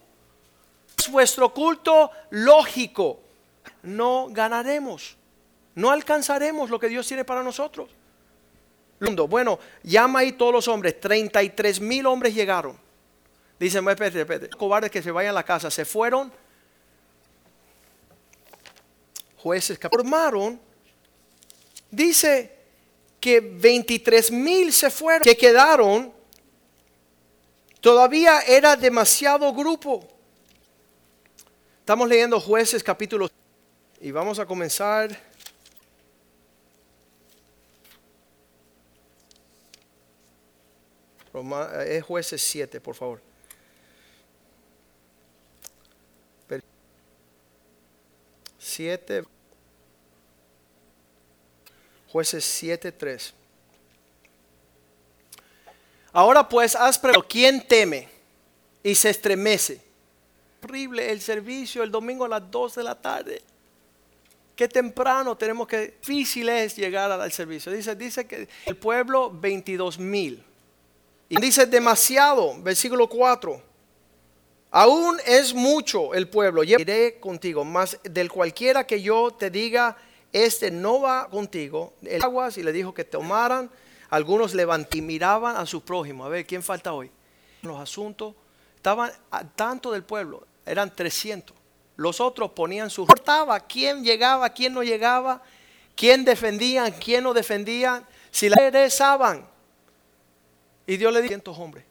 vuestro 1.10 1.52
culto 1.52 2.10
lógico, 2.30 3.20
no 3.82 4.28
ganaremos, 4.30 5.16
no 5.74 5.90
alcanzaremos 5.90 6.70
lo 6.70 6.78
que 6.78 6.88
Dios 6.88 7.06
tiene 7.06 7.24
para 7.24 7.42
nosotros. 7.42 7.90
Bueno, 9.28 9.58
llama 9.82 10.20
ahí 10.20 10.32
todos 10.32 10.52
los 10.52 10.68
hombres, 10.68 11.00
33 11.00 11.80
mil 11.80 12.06
hombres 12.06 12.34
llegaron. 12.34 12.83
Dicen, 13.58 13.88
espérate, 13.88 14.20
espérate, 14.20 14.48
cobardes 14.50 14.90
que 14.90 15.02
se 15.02 15.10
vayan 15.10 15.30
a 15.30 15.34
la 15.34 15.44
casa, 15.44 15.70
se 15.70 15.84
fueron. 15.84 16.32
Jueces 19.36 19.78
que 19.78 19.88
formaron, 19.88 20.58
dice 21.90 22.50
que 23.20 23.40
23 23.40 24.30
mil 24.30 24.72
se 24.72 24.90
fueron, 24.90 25.22
que 25.22 25.36
quedaron, 25.36 26.12
todavía 27.80 28.40
era 28.40 28.74
demasiado 28.74 29.52
grupo. 29.52 30.08
Estamos 31.80 32.08
leyendo 32.08 32.40
jueces 32.40 32.82
capítulo 32.82 33.28
y 34.00 34.10
vamos 34.10 34.38
a 34.38 34.46
comenzar. 34.46 35.10
Es 41.86 42.02
jueces 42.04 42.40
7, 42.40 42.80
por 42.80 42.94
favor. 42.94 43.33
Siete. 48.74 49.22
Jueces 52.08 52.44
7, 52.44 52.90
3. 52.90 53.34
Ahora 56.12 56.48
pues, 56.48 56.74
haz 56.74 57.00
¿quién 57.28 57.64
teme 57.68 58.08
y 58.82 58.96
se 58.96 59.10
estremece? 59.10 59.80
horrible 60.60 61.12
el 61.12 61.20
servicio 61.20 61.82
el 61.82 61.90
domingo 61.90 62.24
a 62.24 62.28
las 62.28 62.50
2 62.50 62.74
de 62.74 62.82
la 62.82 63.00
tarde. 63.00 63.42
Qué 64.56 64.66
temprano 64.66 65.36
tenemos 65.36 65.68
que, 65.68 65.94
difícil 66.00 66.48
es 66.48 66.74
llegar 66.74 67.12
al 67.12 67.30
servicio. 67.30 67.70
Dice, 67.70 67.94
dice 67.94 68.26
que 68.26 68.48
el 68.66 68.76
pueblo 68.76 69.30
22 69.30 70.00
mil. 70.00 70.42
Y 71.28 71.40
dice 71.40 71.66
demasiado, 71.66 72.60
versículo 72.60 73.08
4. 73.08 73.73
Aún 74.76 75.20
es 75.24 75.54
mucho 75.54 76.14
el 76.14 76.26
pueblo, 76.28 76.64
iré 76.64 77.20
contigo, 77.20 77.64
más 77.64 77.96
del 78.02 78.28
cualquiera 78.28 78.84
que 78.84 79.00
yo 79.00 79.30
te 79.30 79.48
diga, 79.48 79.96
este 80.32 80.72
no 80.72 81.00
va 81.00 81.28
contigo. 81.28 81.92
El 82.02 82.20
aguas 82.24 82.58
y 82.58 82.64
le 82.64 82.72
dijo 82.72 82.92
que 82.92 83.04
tomaran, 83.04 83.70
algunos 84.10 84.52
levantaban 84.52 84.98
y 84.98 85.00
miraban 85.00 85.56
a 85.56 85.64
su 85.64 85.82
prójimo. 85.82 86.24
A 86.24 86.28
ver, 86.28 86.44
¿quién 86.44 86.60
falta 86.60 86.92
hoy? 86.92 87.08
Los 87.62 87.78
asuntos 87.78 88.34
estaban 88.74 89.12
tanto 89.54 89.92
del 89.92 90.02
pueblo, 90.02 90.44
eran 90.66 90.92
300. 90.92 91.56
Los 91.94 92.20
otros 92.20 92.50
ponían 92.50 92.90
su... 92.90 93.02
Importaba 93.02 93.60
quién 93.60 94.02
llegaba, 94.02 94.50
quién 94.50 94.74
no 94.74 94.82
llegaba, 94.82 95.40
quién 95.94 96.24
defendían, 96.24 96.90
quién 96.90 97.22
no 97.22 97.32
defendían. 97.32 98.04
Si 98.32 98.48
la 98.48 98.56
regresaban. 98.56 99.46
Y 100.84 100.96
Dios 100.96 101.12
le 101.12 101.20
dio 101.20 101.28
300 101.28 101.58
hombres, 101.60 101.84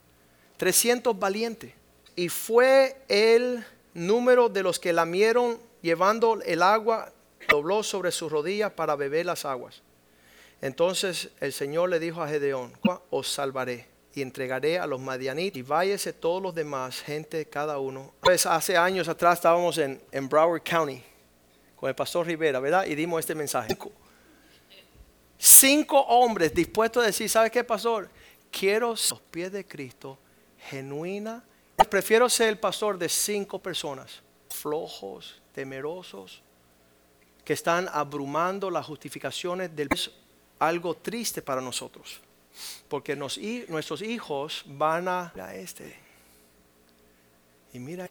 300 0.58 1.18
valientes. 1.18 1.72
Y 2.16 2.28
fue 2.28 2.96
el 3.08 3.64
número 3.94 4.48
de 4.48 4.62
los 4.62 4.78
que 4.78 4.92
lamieron 4.92 5.58
llevando 5.82 6.40
el 6.42 6.62
agua, 6.62 7.12
dobló 7.48 7.82
sobre 7.82 8.10
sus 8.10 8.30
rodillas 8.30 8.72
para 8.72 8.96
beber 8.96 9.26
las 9.26 9.44
aguas. 9.44 9.82
Entonces 10.60 11.30
el 11.40 11.52
Señor 11.52 11.90
le 11.90 11.98
dijo 11.98 12.22
a 12.22 12.28
Gedeón, 12.28 12.72
os 13.10 13.28
salvaré 13.28 13.86
y 14.14 14.22
entregaré 14.22 14.78
a 14.78 14.86
los 14.86 15.00
madianitas 15.00 15.58
y 15.58 15.62
váyase 15.62 16.12
todos 16.12 16.40
los 16.40 16.54
demás, 16.54 17.02
gente 17.02 17.46
cada 17.46 17.78
uno. 17.78 18.14
Pues 18.20 18.46
hace 18.46 18.76
años 18.76 19.08
atrás 19.08 19.38
estábamos 19.38 19.76
en, 19.78 20.00
en 20.10 20.28
Broward 20.28 20.62
County 20.62 21.02
con 21.76 21.88
el 21.88 21.94
pastor 21.94 22.26
Rivera, 22.26 22.60
¿verdad? 22.60 22.86
Y 22.86 22.94
dimos 22.94 23.20
este 23.20 23.34
mensaje. 23.34 23.76
Cinco, 25.36 26.00
hombres 26.00 26.54
dispuestos 26.54 27.02
a 27.02 27.06
decir, 27.06 27.28
¿sabe 27.28 27.50
qué, 27.50 27.62
pastor? 27.62 28.08
Quiero 28.50 28.90
los 28.90 29.20
pies 29.30 29.52
de 29.52 29.66
Cristo, 29.66 30.16
genuina. 30.70 31.44
Prefiero 31.76 32.28
ser 32.28 32.48
el 32.48 32.58
pastor 32.58 32.98
de 32.98 33.08
cinco 33.08 33.58
personas, 33.58 34.22
flojos, 34.48 35.40
temerosos, 35.52 36.42
que 37.44 37.52
están 37.52 37.88
abrumando 37.92 38.70
las 38.70 38.86
justificaciones 38.86 39.74
del... 39.74 39.88
Es 39.90 40.10
algo 40.58 40.94
triste 40.94 41.42
para 41.42 41.60
nosotros. 41.60 42.20
Porque 42.88 43.16
nuestros 43.16 44.02
hijos 44.02 44.62
van 44.66 45.08
a, 45.08 45.32
a 45.34 45.54
este. 45.54 45.96
Y 47.72 47.78
mira, 47.78 48.08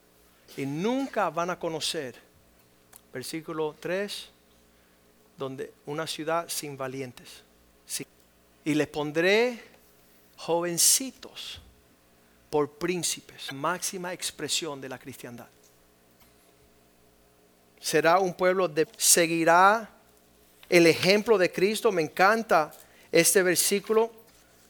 y 0.58 0.66
nunca 0.66 1.30
van 1.30 1.50
a 1.50 1.58
conocer, 1.58 2.16
versículo 3.12 3.76
3, 3.80 4.30
donde 5.38 5.74
una 5.86 6.06
ciudad 6.06 6.48
sin 6.50 6.78
valientes. 6.78 7.44
Y 8.66 8.76
les 8.76 8.88
pondré 8.88 9.62
jovencitos 10.38 11.62
por 12.54 12.70
príncipes, 12.70 13.52
máxima 13.52 14.14
expresión 14.14 14.80
de 14.80 14.88
la 14.88 15.00
cristiandad. 15.00 15.48
Será 17.80 18.20
un 18.20 18.36
pueblo 18.36 18.72
que 18.72 18.88
seguirá 18.96 19.90
el 20.70 20.86
ejemplo 20.86 21.40
de 21.40 21.52
Cristo. 21.52 21.92
Me 21.92 22.04
encanta 22.04 22.72
este 23.12 23.42
versículo 23.42 24.12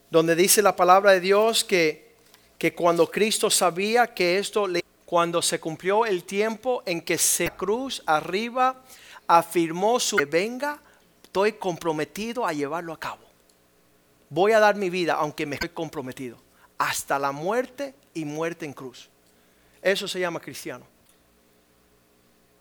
donde 0.10 0.34
dice 0.34 0.62
la 0.62 0.74
palabra 0.74 1.12
de 1.12 1.20
Dios 1.20 1.66
que, 1.66 2.14
que 2.58 2.74
cuando 2.74 3.12
Cristo 3.12 3.50
sabía 3.50 4.14
que 4.14 4.40
esto, 4.40 4.66
le, 4.66 4.82
cuando 5.04 5.42
se 5.42 5.60
cumplió 5.60 6.06
el 6.06 6.24
tiempo 6.24 6.84
en 6.86 7.02
que 7.02 7.18
se 7.18 7.50
cruz 7.50 8.02
arriba, 8.06 8.82
afirmó 9.28 10.00
su 10.00 10.16
venga, 10.26 10.80
estoy 11.22 11.52
comprometido 11.52 12.48
a 12.48 12.54
llevarlo 12.54 12.94
a 12.94 12.98
cabo. 12.98 13.26
Voy 14.30 14.54
a 14.54 14.62
dar 14.62 14.78
mi 14.78 14.90
vida, 14.90 15.16
aunque 15.16 15.46
me 15.46 15.56
estoy 15.56 15.68
comprometido, 15.68 16.38
hasta 16.84 17.18
la 17.18 17.32
muerte 17.32 17.96
y 18.14 18.26
muerte 18.26 18.66
en 18.66 18.74
cruz. 18.74 19.10
Eso 19.82 20.06
se 20.06 20.20
llama 20.20 20.42
cristiano. 20.42 20.86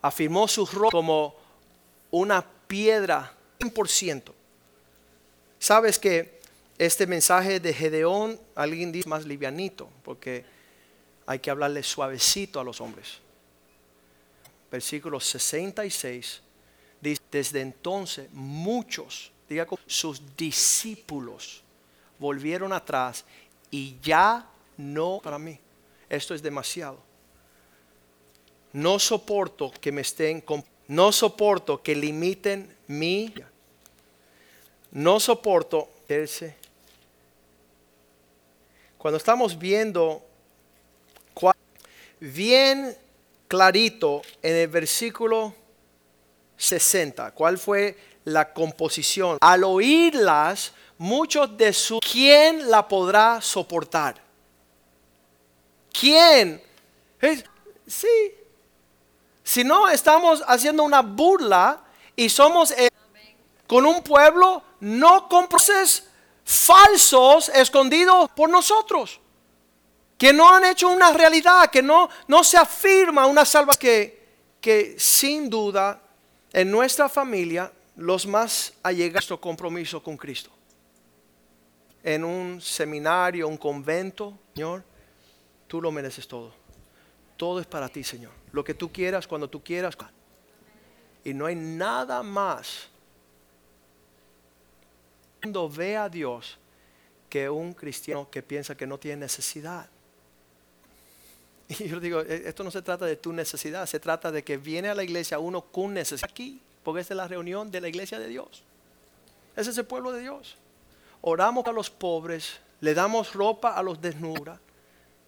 Afirmó 0.01 0.47
su 0.47 0.65
rostro 0.65 0.91
como 0.91 1.35
una 2.11 2.45
piedra 2.69 3.35
100%. 3.59 4.33
Sabes 5.59 5.99
que 5.99 6.41
este 6.79 7.07
mensaje 7.07 7.59
de 7.59 7.75
Gedeón, 7.75 8.41
alguien 8.55 8.93
dice 8.93 9.09
más 9.09 9.25
livianito, 9.27 9.89
porque 10.05 10.45
hay 11.27 11.41
que 11.41 11.51
hablarle 11.51 11.83
suavecito 11.83 12.61
a 12.61 12.65
los 12.65 12.81
hombres. 12.81 13.19
Versículo 14.71 15.19
66 15.19 16.43
dice, 17.01 17.23
desde 17.31 17.61
entonces 17.61 18.29
muchos, 18.33 19.33
diga 19.49 19.67
sus 19.87 20.37
discípulos 20.37 21.63
volvieron 22.23 22.73
atrás 22.73 23.25
y 23.73 23.97
ya 24.01 24.47
no 24.77 25.19
para 25.21 25.41
mí. 25.41 25.59
Esto 26.09 26.33
es 26.35 26.43
demasiado. 26.43 27.01
No 28.73 29.01
soporto 29.01 29.73
que 29.81 29.91
me 29.91 30.03
estén, 30.03 30.45
no 30.87 31.11
soporto 31.11 31.83
que 31.83 31.97
limiten 31.97 32.77
mi, 32.87 33.35
no 34.93 35.19
soporto 35.19 35.91
ese 36.07 36.63
cuando 39.03 39.19
estamos 39.19 39.59
viendo 39.59 40.23
bien 42.21 42.97
clarito 43.49 44.23
en 44.41 44.55
el 44.55 44.69
versículo 44.69 45.53
60, 46.57 47.33
cuál 47.33 47.59
fue 47.59 47.99
la 48.25 48.53
composición. 48.53 49.39
Al 49.41 49.65
oírlas, 49.65 50.73
muchos 51.03 51.57
de 51.57 51.73
su 51.73 51.99
¿quién 51.99 52.71
la 52.71 52.87
podrá 52.87 53.41
soportar? 53.41 54.23
¿Quién? 55.93 56.63
Sí. 57.87 58.35
Si 59.43 59.65
no 59.65 59.89
estamos 59.89 60.43
haciendo 60.47 60.85
una 60.85 61.03
burla 61.03 61.83
y 62.15 62.29
somos 62.29 62.73
con 63.67 63.85
un 63.85 64.03
pueblo 64.03 64.63
no 64.81 65.29
con 65.29 65.49
procesos 65.49 66.05
falsos 66.45 67.49
escondidos 67.49 68.31
por 68.31 68.49
nosotros, 68.49 69.21
que 70.17 70.33
no 70.33 70.49
han 70.49 70.65
hecho 70.65 70.89
una 70.89 71.13
realidad, 71.13 71.69
que 71.71 71.83
no, 71.83 72.09
no 72.29 72.45
se 72.45 72.57
afirma 72.57 73.27
una 73.27 73.45
salvación, 73.45 73.81
que, 73.81 74.29
que 74.61 74.97
sin 74.99 75.51
duda 75.51 76.01
en 76.53 76.71
nuestra 76.71 77.09
familia 77.09 77.73
los 77.97 78.27
más 78.27 78.73
allegados 78.83 79.15
nuestro 79.15 79.41
compromiso 79.41 80.03
con 80.03 80.17
Cristo. 80.17 80.51
En 82.03 82.25
un 82.25 82.61
seminario, 82.61 83.47
un 83.49 83.57
convento, 83.57 84.39
Señor, 84.55 84.83
tú 85.69 85.81
lo 85.81 85.93
mereces 85.93 86.27
todo. 86.27 86.53
Todo 87.37 87.61
es 87.61 87.67
para 87.67 87.89
ti, 87.89 88.03
Señor. 88.03 88.33
Lo 88.53 88.65
que 88.65 88.75
tú 88.75 88.91
quieras, 88.93 89.27
cuando 89.27 89.49
tú 89.49 89.63
quieras. 89.63 89.97
Y 91.25 91.35
no 91.35 91.47
hay 91.47 91.55
nada 91.55 92.23
más 92.23 92.93
mundo 95.43 95.69
ve 95.69 95.97
a 95.97 96.09
Dios 96.09 96.59
que 97.29 97.49
un 97.49 97.73
cristiano 97.73 98.29
que 98.31 98.43
piensa 98.43 98.77
que 98.77 98.87
no 98.87 98.99
tiene 98.99 99.19
necesidad. 99.19 99.89
Y 101.69 101.89
yo 101.89 102.01
digo, 102.01 102.21
e, 102.21 102.49
esto 102.49 102.63
no 102.65 102.71
se 102.71 102.83
trata 102.83 103.07
de 103.07 103.17
tu 103.17 103.33
necesidad, 103.33 103.87
se 103.87 103.99
trata 103.99 104.31
de 104.31 104.45
que 104.45 104.57
viene 104.57 104.89
a 104.89 104.95
la 104.95 105.03
iglesia 105.03 105.39
uno 105.39 105.63
con 105.63 105.95
necesidad 105.95 106.31
aquí, 106.31 106.61
porque 106.83 107.01
esta 107.01 107.15
es 107.15 107.17
la 107.17 107.29
reunión 107.29 107.71
de 107.71 107.81
la 107.81 107.89
iglesia 107.89 108.19
de 108.19 108.29
Dios. 108.29 108.63
Ese 109.57 109.71
es 109.71 109.79
el 109.79 109.87
pueblo 109.87 110.13
de 110.13 110.21
Dios. 110.21 110.57
Oramos 111.23 111.67
a 111.67 111.73
los 111.73 111.89
pobres, 111.89 112.59
le 112.81 112.95
damos 112.95 113.33
ropa 113.33 113.75
a 113.77 113.83
los 113.83 114.01
desnudos, 114.01 114.59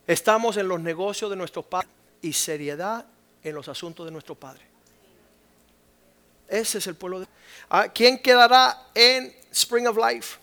estamos 0.07 0.57
en 0.57 0.69
los 0.69 0.81
negocios 0.81 1.31
de 1.31 1.37
nuestro 1.37 1.63
Padre 1.63 1.89
y 2.21 2.33
seriedad 2.33 3.07
en 3.43 3.55
los 3.55 3.69
asuntos 3.69 4.05
de 4.05 4.13
nuestro 4.13 4.35
Padre. 4.35 4.67
Ese 6.49 6.79
es 6.79 6.87
el 6.87 6.97
pueblo 6.97 7.21
de 7.21 7.27
ah, 7.71 7.89
¿Quién 7.89 8.19
quedará 8.19 8.89
en 8.95 9.35
Spring 9.51 9.87
of 9.87 9.97
Life? 9.97 10.39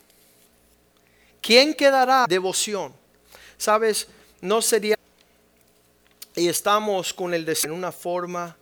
¿Quién 1.40 1.74
quedará 1.74 2.26
devoción? 2.26 2.92
Sabes, 3.58 4.08
no 4.40 4.62
sería 4.62 4.96
y 6.34 6.48
estamos 6.48 7.12
con 7.12 7.34
el 7.34 7.44
deseo 7.44 7.72
en 7.72 7.76
una 7.76 7.92
forma 7.92 8.56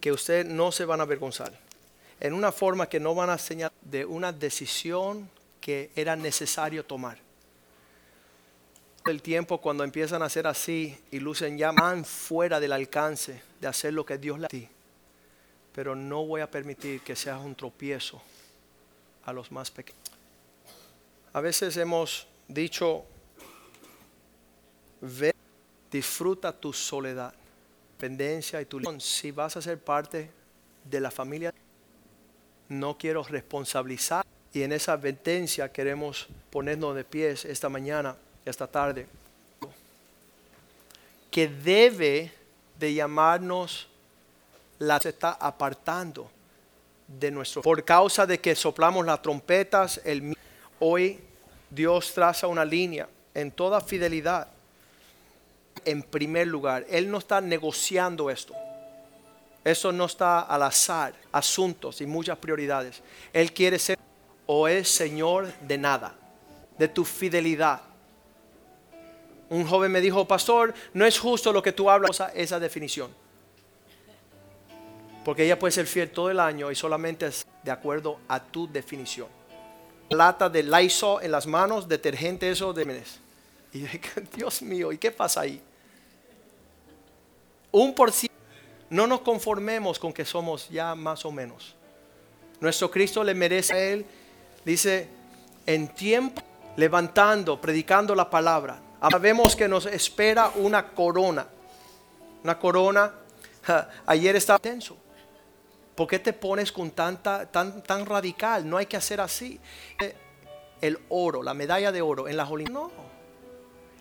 que 0.00 0.10
ustedes 0.10 0.46
no 0.46 0.72
se 0.72 0.84
van 0.84 1.00
a 1.00 1.04
avergonzar, 1.04 1.52
en 2.18 2.34
una 2.34 2.50
forma 2.50 2.88
que 2.88 2.98
no 2.98 3.14
van 3.14 3.30
a 3.30 3.38
señalar 3.38 3.72
de 3.80 4.04
una 4.04 4.32
decisión 4.32 5.30
que 5.64 5.90
era 5.96 6.14
necesario 6.14 6.84
tomar. 6.84 7.16
El 9.06 9.22
tiempo 9.22 9.60
cuando 9.60 9.82
empiezan 9.82 10.22
a 10.22 10.26
hacer 10.26 10.46
así 10.46 10.98
y 11.10 11.18
lucen 11.18 11.56
ya 11.56 11.72
más 11.72 12.06
fuera 12.06 12.60
del 12.60 12.72
alcance 12.72 13.42
de 13.60 13.66
hacer 13.66 13.94
lo 13.94 14.04
que 14.04 14.18
Dios 14.18 14.38
le 14.38 14.48
ti 14.48 14.68
pero 15.74 15.96
no 15.96 16.24
voy 16.24 16.40
a 16.40 16.48
permitir 16.48 17.00
que 17.00 17.16
seas 17.16 17.40
un 17.40 17.56
tropiezo 17.56 18.22
a 19.24 19.32
los 19.32 19.50
más 19.50 19.72
pequeños. 19.72 20.00
A 21.32 21.40
veces 21.40 21.76
hemos 21.76 22.28
dicho, 22.46 23.04
ve, 25.00 25.34
disfruta 25.90 26.52
tu 26.52 26.72
soledad, 26.72 27.34
dependencia 27.90 28.62
y 28.62 28.66
tu 28.66 28.80
Si 29.00 29.32
vas 29.32 29.56
a 29.56 29.62
ser 29.62 29.82
parte 29.82 30.30
de 30.84 31.00
la 31.00 31.10
familia, 31.10 31.52
no 32.68 32.96
quiero 32.96 33.24
responsabilizar. 33.24 34.24
Y 34.54 34.62
en 34.62 34.70
esa 34.70 34.92
advertencia 34.92 35.70
queremos 35.72 36.28
ponernos 36.48 36.94
de 36.94 37.02
pies 37.02 37.44
esta 37.44 37.68
mañana, 37.68 38.16
esta 38.44 38.68
tarde, 38.68 39.08
que 41.28 41.48
debe 41.48 42.32
de 42.78 42.94
llamarnos 42.94 43.88
la 44.78 45.00
se 45.00 45.08
está 45.08 45.32
apartando 45.32 46.30
de 47.08 47.32
nuestro. 47.32 47.62
Por 47.62 47.84
causa 47.84 48.26
de 48.26 48.40
que 48.40 48.54
soplamos 48.54 49.04
las 49.04 49.20
trompetas 49.20 50.00
el 50.04 50.36
hoy 50.78 51.18
Dios 51.68 52.14
traza 52.14 52.46
una 52.46 52.64
línea 52.64 53.08
en 53.34 53.50
toda 53.50 53.80
fidelidad. 53.80 54.46
En 55.84 56.00
primer 56.00 56.46
lugar 56.46 56.86
él 56.88 57.10
no 57.10 57.18
está 57.18 57.40
negociando 57.40 58.30
esto. 58.30 58.54
Eso 59.64 59.90
no 59.90 60.04
está 60.04 60.42
al 60.42 60.62
azar 60.62 61.12
asuntos 61.32 62.00
y 62.00 62.06
muchas 62.06 62.38
prioridades. 62.38 63.02
Él 63.32 63.52
quiere 63.52 63.80
ser 63.80 63.98
o 64.46 64.68
es 64.68 64.88
señor 64.88 65.52
de 65.60 65.78
nada 65.78 66.14
de 66.78 66.88
tu 66.88 67.04
fidelidad 67.04 67.80
un 69.48 69.66
joven 69.66 69.92
me 69.92 70.00
dijo 70.00 70.26
pastor 70.26 70.74
no 70.92 71.06
es 71.06 71.18
justo 71.18 71.52
lo 71.52 71.62
que 71.62 71.72
tú 71.72 71.90
hablas 71.90 72.22
esa 72.34 72.58
definición 72.58 73.10
porque 75.24 75.44
ella 75.44 75.58
puede 75.58 75.72
ser 75.72 75.86
fiel 75.86 76.10
todo 76.10 76.30
el 76.30 76.38
año 76.38 76.70
y 76.70 76.74
solamente 76.76 77.26
es 77.26 77.46
de 77.62 77.70
acuerdo 77.70 78.20
a 78.28 78.40
tu 78.40 78.70
definición. 78.70 79.28
Lata 80.10 80.50
de 80.50 80.62
Lysol 80.62 81.24
en 81.24 81.32
las 81.32 81.46
manos, 81.46 81.88
detergente 81.88 82.50
eso 82.50 82.74
de 82.74 83.02
Y 83.72 83.80
yo 83.80 83.88
Dios 84.36 84.62
mío, 84.62 84.92
¿y 84.92 84.98
qué 84.98 85.10
pasa 85.10 85.40
ahí? 85.40 85.60
Un 87.72 87.94
por 87.94 88.12
ciento. 88.12 88.34
No 88.90 89.06
nos 89.06 89.22
conformemos 89.22 89.98
con 89.98 90.12
que 90.12 90.26
somos 90.26 90.68
ya 90.68 90.94
más 90.94 91.24
o 91.24 91.32
menos. 91.32 91.74
Nuestro 92.60 92.90
Cristo 92.90 93.24
le 93.24 93.34
merece 93.34 93.72
a 93.72 93.80
Él, 93.80 94.06
dice, 94.64 95.08
en 95.66 95.88
tiempo, 95.88 96.42
levantando, 96.76 97.60
predicando 97.60 98.14
la 98.14 98.28
palabra. 98.28 98.80
Sabemos 99.10 99.54
que 99.54 99.68
nos 99.68 99.86
espera 99.86 100.50
una 100.56 100.88
corona. 100.88 101.46
Una 102.42 102.58
corona. 102.58 103.12
Ayer 104.06 104.36
estaba 104.36 104.58
tenso. 104.58 104.96
¿Por 105.94 106.08
qué 106.08 106.18
te 106.18 106.32
pones 106.32 106.72
con 106.72 106.90
tanta, 106.90 107.46
tan, 107.46 107.82
tan 107.82 108.04
radical? 108.04 108.68
No 108.68 108.76
hay 108.76 108.86
que 108.86 108.96
hacer 108.96 109.20
así. 109.20 109.60
El 110.80 110.98
oro, 111.08 111.42
la 111.42 111.54
medalla 111.54 111.92
de 111.92 112.02
oro 112.02 112.28
en 112.28 112.36
la 112.36 112.48
Olimpiadas. 112.48 112.90
No. 112.90 113.04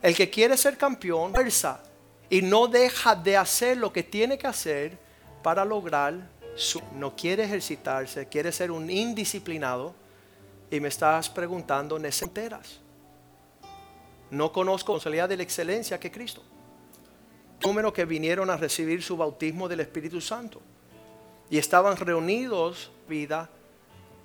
El 0.02 0.15
que 0.15 0.30
quiere 0.30 0.58
ser 0.58 0.78
campeón, 0.78 1.34
fuerza. 1.34 1.82
Y 2.30 2.41
no 2.41 2.67
deja 2.67 3.15
de 3.15 3.38
hacer 3.38 3.78
lo 3.78 3.93
que 3.93 4.04
tiene 4.04 4.38
que 4.38 4.47
hacer 4.47 4.97
para 5.43 5.63
lograr 5.63 6.30
su... 6.56 6.82
No 6.95 7.15
quiere 7.15 7.43
ejercitarse, 7.43 8.28
quiere 8.28 8.52
ser 8.52 8.71
un 8.71 8.89
indisciplinado. 8.89 9.93
Y 10.73 10.79
me 10.79 10.88
estás 10.88 11.29
preguntando, 11.29 11.99
¿necesitas? 11.99 12.79
No 14.31 14.51
conozco 14.51 14.99
la 15.05 15.27
de 15.27 15.38
la 15.38 15.43
excelencia 15.43 15.99
que 15.99 16.12
Cristo. 16.12 16.41
Número 17.63 17.93
que 17.93 18.05
vinieron 18.05 18.49
a 18.49 18.57
recibir 18.57 19.03
su 19.03 19.15
bautismo 19.15 19.69
del 19.69 19.81
Espíritu 19.81 20.19
Santo 20.19 20.62
y 21.47 21.59
estaban 21.59 21.95
reunidos 21.95 22.91
vida 23.07 23.51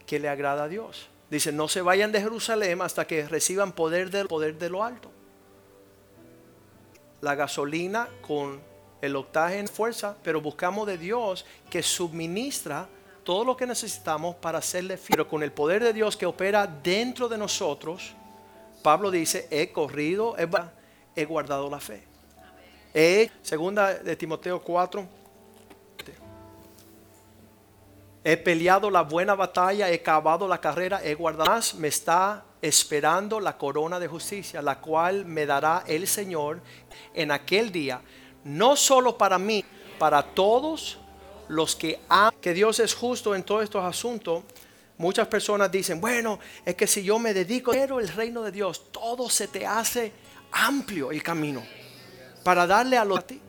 que 0.06 0.18
le 0.18 0.30
agrada 0.30 0.64
a 0.64 0.68
Dios. 0.68 1.10
Dice, 1.28 1.52
no 1.52 1.68
se 1.68 1.82
vayan 1.82 2.12
de 2.12 2.22
Jerusalén 2.22 2.80
hasta 2.80 3.06
que 3.06 3.28
reciban 3.28 3.72
poder 3.72 4.10
del 4.10 4.26
poder 4.26 4.56
de 4.56 4.70
lo 4.70 4.82
alto. 4.82 5.10
La 7.20 7.34
gasolina 7.34 8.08
con 8.26 8.58
el 9.02 9.16
octaje 9.16 9.68
fuerza, 9.68 10.16
pero 10.22 10.40
buscamos 10.40 10.86
de 10.86 10.96
Dios 10.96 11.44
que 11.68 11.82
suministra 11.82 12.88
todo 13.28 13.44
lo 13.44 13.58
que 13.58 13.66
necesitamos 13.66 14.36
para 14.36 14.56
hacerle 14.56 14.96
fiel. 14.96 15.18
Pero 15.18 15.28
con 15.28 15.42
el 15.42 15.52
poder 15.52 15.84
de 15.84 15.92
Dios 15.92 16.16
que 16.16 16.24
opera 16.24 16.66
dentro 16.66 17.28
de 17.28 17.36
nosotros, 17.36 18.14
Pablo 18.82 19.10
dice, 19.10 19.46
he 19.50 19.70
corrido, 19.70 20.34
he, 21.14 21.24
guardado 21.26 21.68
la 21.68 21.78
fe. 21.78 22.04
segunda 23.42 23.92
de 23.92 24.16
Timoteo 24.16 24.62
4, 24.62 25.06
He 28.24 28.38
peleado 28.38 28.90
la 28.90 29.02
buena 29.02 29.34
batalla, 29.34 29.90
he 29.90 29.96
acabado 29.96 30.48
la 30.48 30.58
carrera, 30.58 31.02
he 31.04 31.14
guardado. 31.14 31.50
Más 31.50 31.74
me 31.74 31.88
está 31.88 32.46
esperando 32.62 33.40
la 33.40 33.58
corona 33.58 34.00
de 34.00 34.08
justicia, 34.08 34.62
la 34.62 34.80
cual 34.80 35.26
me 35.26 35.44
dará 35.44 35.84
el 35.86 36.06
Señor 36.06 36.62
en 37.12 37.30
aquel 37.30 37.72
día, 37.72 38.00
no 38.44 38.74
solo 38.74 39.18
para 39.18 39.38
mí, 39.38 39.66
para 39.98 40.22
todos 40.22 40.98
los 41.48 41.74
que 41.74 42.00
aman 42.08 42.34
que 42.40 42.54
Dios 42.54 42.78
es 42.80 42.94
justo 42.94 43.34
en 43.34 43.42
todos 43.42 43.64
estos 43.64 43.84
asuntos. 43.84 44.44
Muchas 44.96 45.28
personas 45.28 45.70
dicen, 45.70 46.00
bueno, 46.00 46.38
es 46.64 46.74
que 46.74 46.86
si 46.86 47.02
yo 47.02 47.18
me 47.18 47.32
dedico 47.32 47.70
pero 47.70 48.00
el 48.00 48.08
reino 48.08 48.42
de 48.42 48.50
Dios, 48.50 48.90
todo 48.90 49.30
se 49.30 49.48
te 49.48 49.64
hace 49.64 50.12
amplio 50.52 51.10
el 51.10 51.22
camino 51.22 51.62
para 52.42 52.66
darle 52.66 52.96
a 52.96 53.04
los 53.04 53.18
a 53.18 53.22
ti. 53.22 53.40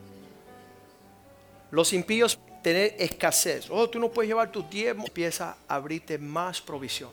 Los 1.70 1.92
impíos 1.92 2.38
tener 2.62 2.94
escasez. 2.98 3.68
Oh, 3.70 3.88
tú 3.88 3.98
no 3.98 4.10
puedes 4.10 4.28
llevar 4.28 4.50
tu 4.50 4.64
tiempo. 4.64 5.04
Empieza 5.06 5.56
a 5.68 5.76
abrirte 5.76 6.18
más 6.18 6.60
provisión. 6.60 7.10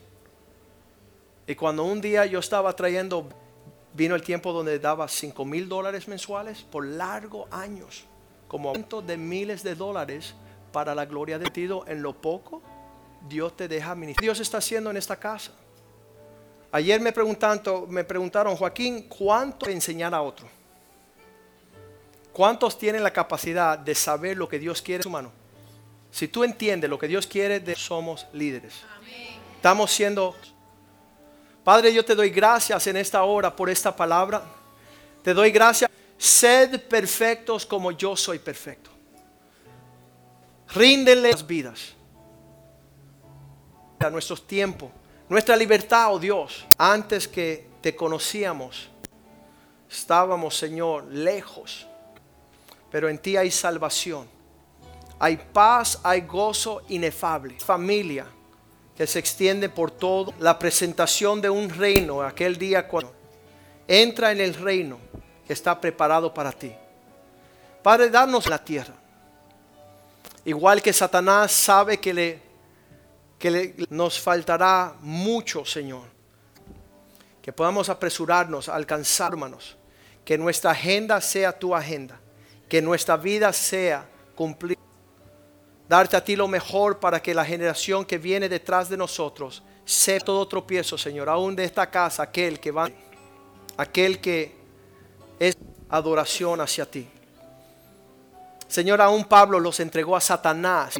Y 1.45 1.55
cuando 1.55 1.83
un 1.83 2.01
día 2.01 2.25
yo 2.25 2.39
estaba 2.39 2.75
trayendo, 2.75 3.29
vino 3.93 4.15
el 4.15 4.21
tiempo 4.21 4.51
donde 4.51 4.79
daba 4.79 5.07
5 5.07 5.45
mil 5.45 5.69
dólares 5.69 6.07
mensuales 6.07 6.61
por 6.63 6.85
largos 6.85 7.47
años, 7.51 8.03
como 8.47 8.73
cientos 8.73 9.07
de 9.07 9.15
miles 9.15 9.63
de 9.63 9.75
dólares 9.75 10.35
para 10.77 10.93
la 10.93 11.05
gloria 11.05 11.39
de 11.39 11.49
Dios. 11.49 11.83
En 11.87 12.03
lo 12.03 12.13
poco, 12.13 12.61
Dios 13.27 13.57
te 13.57 13.67
deja 13.67 13.95
ministrar. 13.95 14.21
Dios 14.21 14.39
está 14.39 14.59
haciendo 14.59 14.91
en 14.91 14.97
esta 14.97 15.15
casa. 15.15 15.51
Ayer 16.71 17.01
me 17.01 17.11
preguntaron, 17.11 17.89
me 17.89 18.03
preguntaron 18.03 18.55
Joaquín, 18.55 19.09
¿cuánto 19.09 19.67
enseñar 19.67 20.13
a 20.13 20.21
otro? 20.21 20.47
¿Cuántos 22.31 22.77
tienen 22.77 23.01
la 23.01 23.11
capacidad 23.11 23.79
de 23.79 23.95
saber 23.95 24.37
lo 24.37 24.47
que 24.47 24.59
Dios 24.59 24.83
quiere 24.83 25.03
de 25.03 25.09
mano? 25.09 25.31
Si 26.11 26.27
tú 26.27 26.43
entiendes 26.43 26.87
lo 26.87 26.99
que 26.99 27.07
Dios 27.07 27.25
quiere, 27.25 27.59
de, 27.59 27.73
somos 27.75 28.27
líderes. 28.31 28.75
Estamos 29.55 29.89
siendo... 29.89 30.35
Padre, 31.63 31.91
yo 31.91 32.05
te 32.05 32.13
doy 32.13 32.29
gracias 32.29 32.85
en 32.85 32.97
esta 32.97 33.23
hora 33.23 33.55
por 33.55 33.67
esta 33.67 33.95
palabra. 33.95 34.43
Te 35.23 35.33
doy 35.33 35.49
gracias. 35.49 35.89
Sed 36.19 36.81
perfectos 36.81 37.65
como 37.65 37.91
yo 37.93 38.15
soy 38.15 38.37
perfecto. 38.37 38.91
Ríndenle 40.73 41.31
las 41.31 41.45
vidas. 41.45 41.93
A 43.99 44.09
nuestros 44.09 44.45
tiempos. 44.45 44.89
Nuestra 45.29 45.55
libertad, 45.55 46.13
oh 46.13 46.19
Dios. 46.19 46.65
Antes 46.77 47.27
que 47.27 47.67
te 47.81 47.95
conocíamos, 47.95 48.89
estábamos, 49.89 50.55
Señor, 50.55 51.05
lejos 51.05 51.87
pero 52.89 53.09
en 53.09 53.17
ti 53.17 53.37
hay 53.37 53.51
salvación. 53.51 54.27
Hay 55.19 55.37
paz, 55.37 55.99
hay 56.03 56.21
gozo 56.21 56.81
inefable. 56.89 57.59
Familia 57.59 58.25
que 58.95 59.07
se 59.07 59.19
extiende 59.19 59.69
por 59.69 59.91
todo. 59.91 60.33
La 60.39 60.57
presentación 60.57 61.41
de 61.41 61.49
un 61.49 61.69
reino 61.69 62.21
aquel 62.21 62.57
día 62.57 62.87
cuando 62.87 63.13
entra 63.87 64.31
en 64.31 64.41
el 64.41 64.53
reino 64.53 64.99
que 65.45 65.53
está 65.53 65.79
preparado 65.79 66.33
para 66.33 66.51
ti. 66.51 66.73
Padre, 67.81 68.09
danos 68.09 68.47
la 68.47 68.63
tierra. 68.63 68.93
Igual 70.47 70.81
que 70.81 70.91
Satanás 70.91 71.51
sabe 71.51 71.99
que, 71.99 72.13
le, 72.13 72.39
que 73.37 73.51
le, 73.51 73.75
nos 73.89 74.19
faltará 74.19 74.95
mucho, 75.01 75.63
Señor. 75.63 76.05
Que 77.41 77.53
podamos 77.53 77.89
apresurarnos 77.89 78.67
a 78.67 78.75
alcanzar, 78.75 79.33
hermanos. 79.33 79.77
Que 80.25 80.39
nuestra 80.39 80.71
agenda 80.71 81.21
sea 81.21 81.57
tu 81.57 81.75
agenda 81.75 82.19
que 82.67 82.81
nuestra 82.81 83.17
vida 83.17 83.51
sea 83.53 84.07
cumplir. 84.35 84.77
Darte 85.87 86.17
a 86.17 86.23
ti 86.23 86.35
lo 86.35 86.47
mejor 86.47 86.99
para 86.99 87.21
que 87.21 87.33
la 87.33 87.45
generación 87.45 88.03
que 88.03 88.17
viene 88.17 88.49
detrás 88.49 88.89
de 88.89 88.97
nosotros 88.97 89.63
sea 89.85 90.19
todo 90.19 90.45
tropiezo, 90.47 90.97
Señor, 90.97 91.29
aún 91.29 91.55
de 91.55 91.63
esta 91.63 91.89
casa, 91.89 92.23
aquel 92.23 92.59
que 92.59 92.71
va, 92.71 92.89
aquel 93.77 94.19
que 94.19 94.53
es 95.39 95.57
adoración 95.87 96.59
hacia 96.59 96.85
ti. 96.85 97.07
Señor, 98.67 99.01
aún 99.01 99.25
Pablo 99.25 99.59
los 99.59 99.79
entregó 99.79 100.15
a 100.15 100.21
Satanás. 100.21 100.95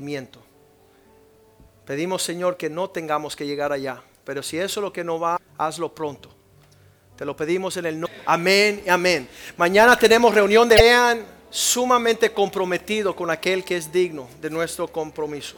Pedimos, 1.85 2.23
Señor, 2.23 2.57
que 2.57 2.69
no 2.69 2.89
tengamos 2.89 3.35
que 3.35 3.45
llegar 3.45 3.71
allá, 3.71 4.01
pero 4.23 4.43
si 4.43 4.57
eso 4.57 4.79
es 4.79 4.83
lo 4.83 4.93
que 4.93 5.03
no 5.03 5.19
va, 5.19 5.39
hazlo 5.57 5.93
pronto. 5.93 6.29
Te 7.15 7.25
lo 7.25 7.35
pedimos 7.35 7.77
en 7.77 7.85
el 7.87 7.99
nombre. 7.99 8.21
Amén 8.25 8.83
y 8.85 8.89
amén. 8.89 9.27
Mañana 9.57 9.97
tenemos 9.97 10.33
reunión 10.33 10.69
de 10.69 10.75
vean 10.75 11.25
sumamente 11.49 12.31
comprometido 12.31 13.15
con 13.15 13.31
aquel 13.31 13.63
que 13.63 13.77
es 13.77 13.91
digno 13.91 14.27
de 14.39 14.49
nuestro 14.49 14.87
compromiso. 14.87 15.57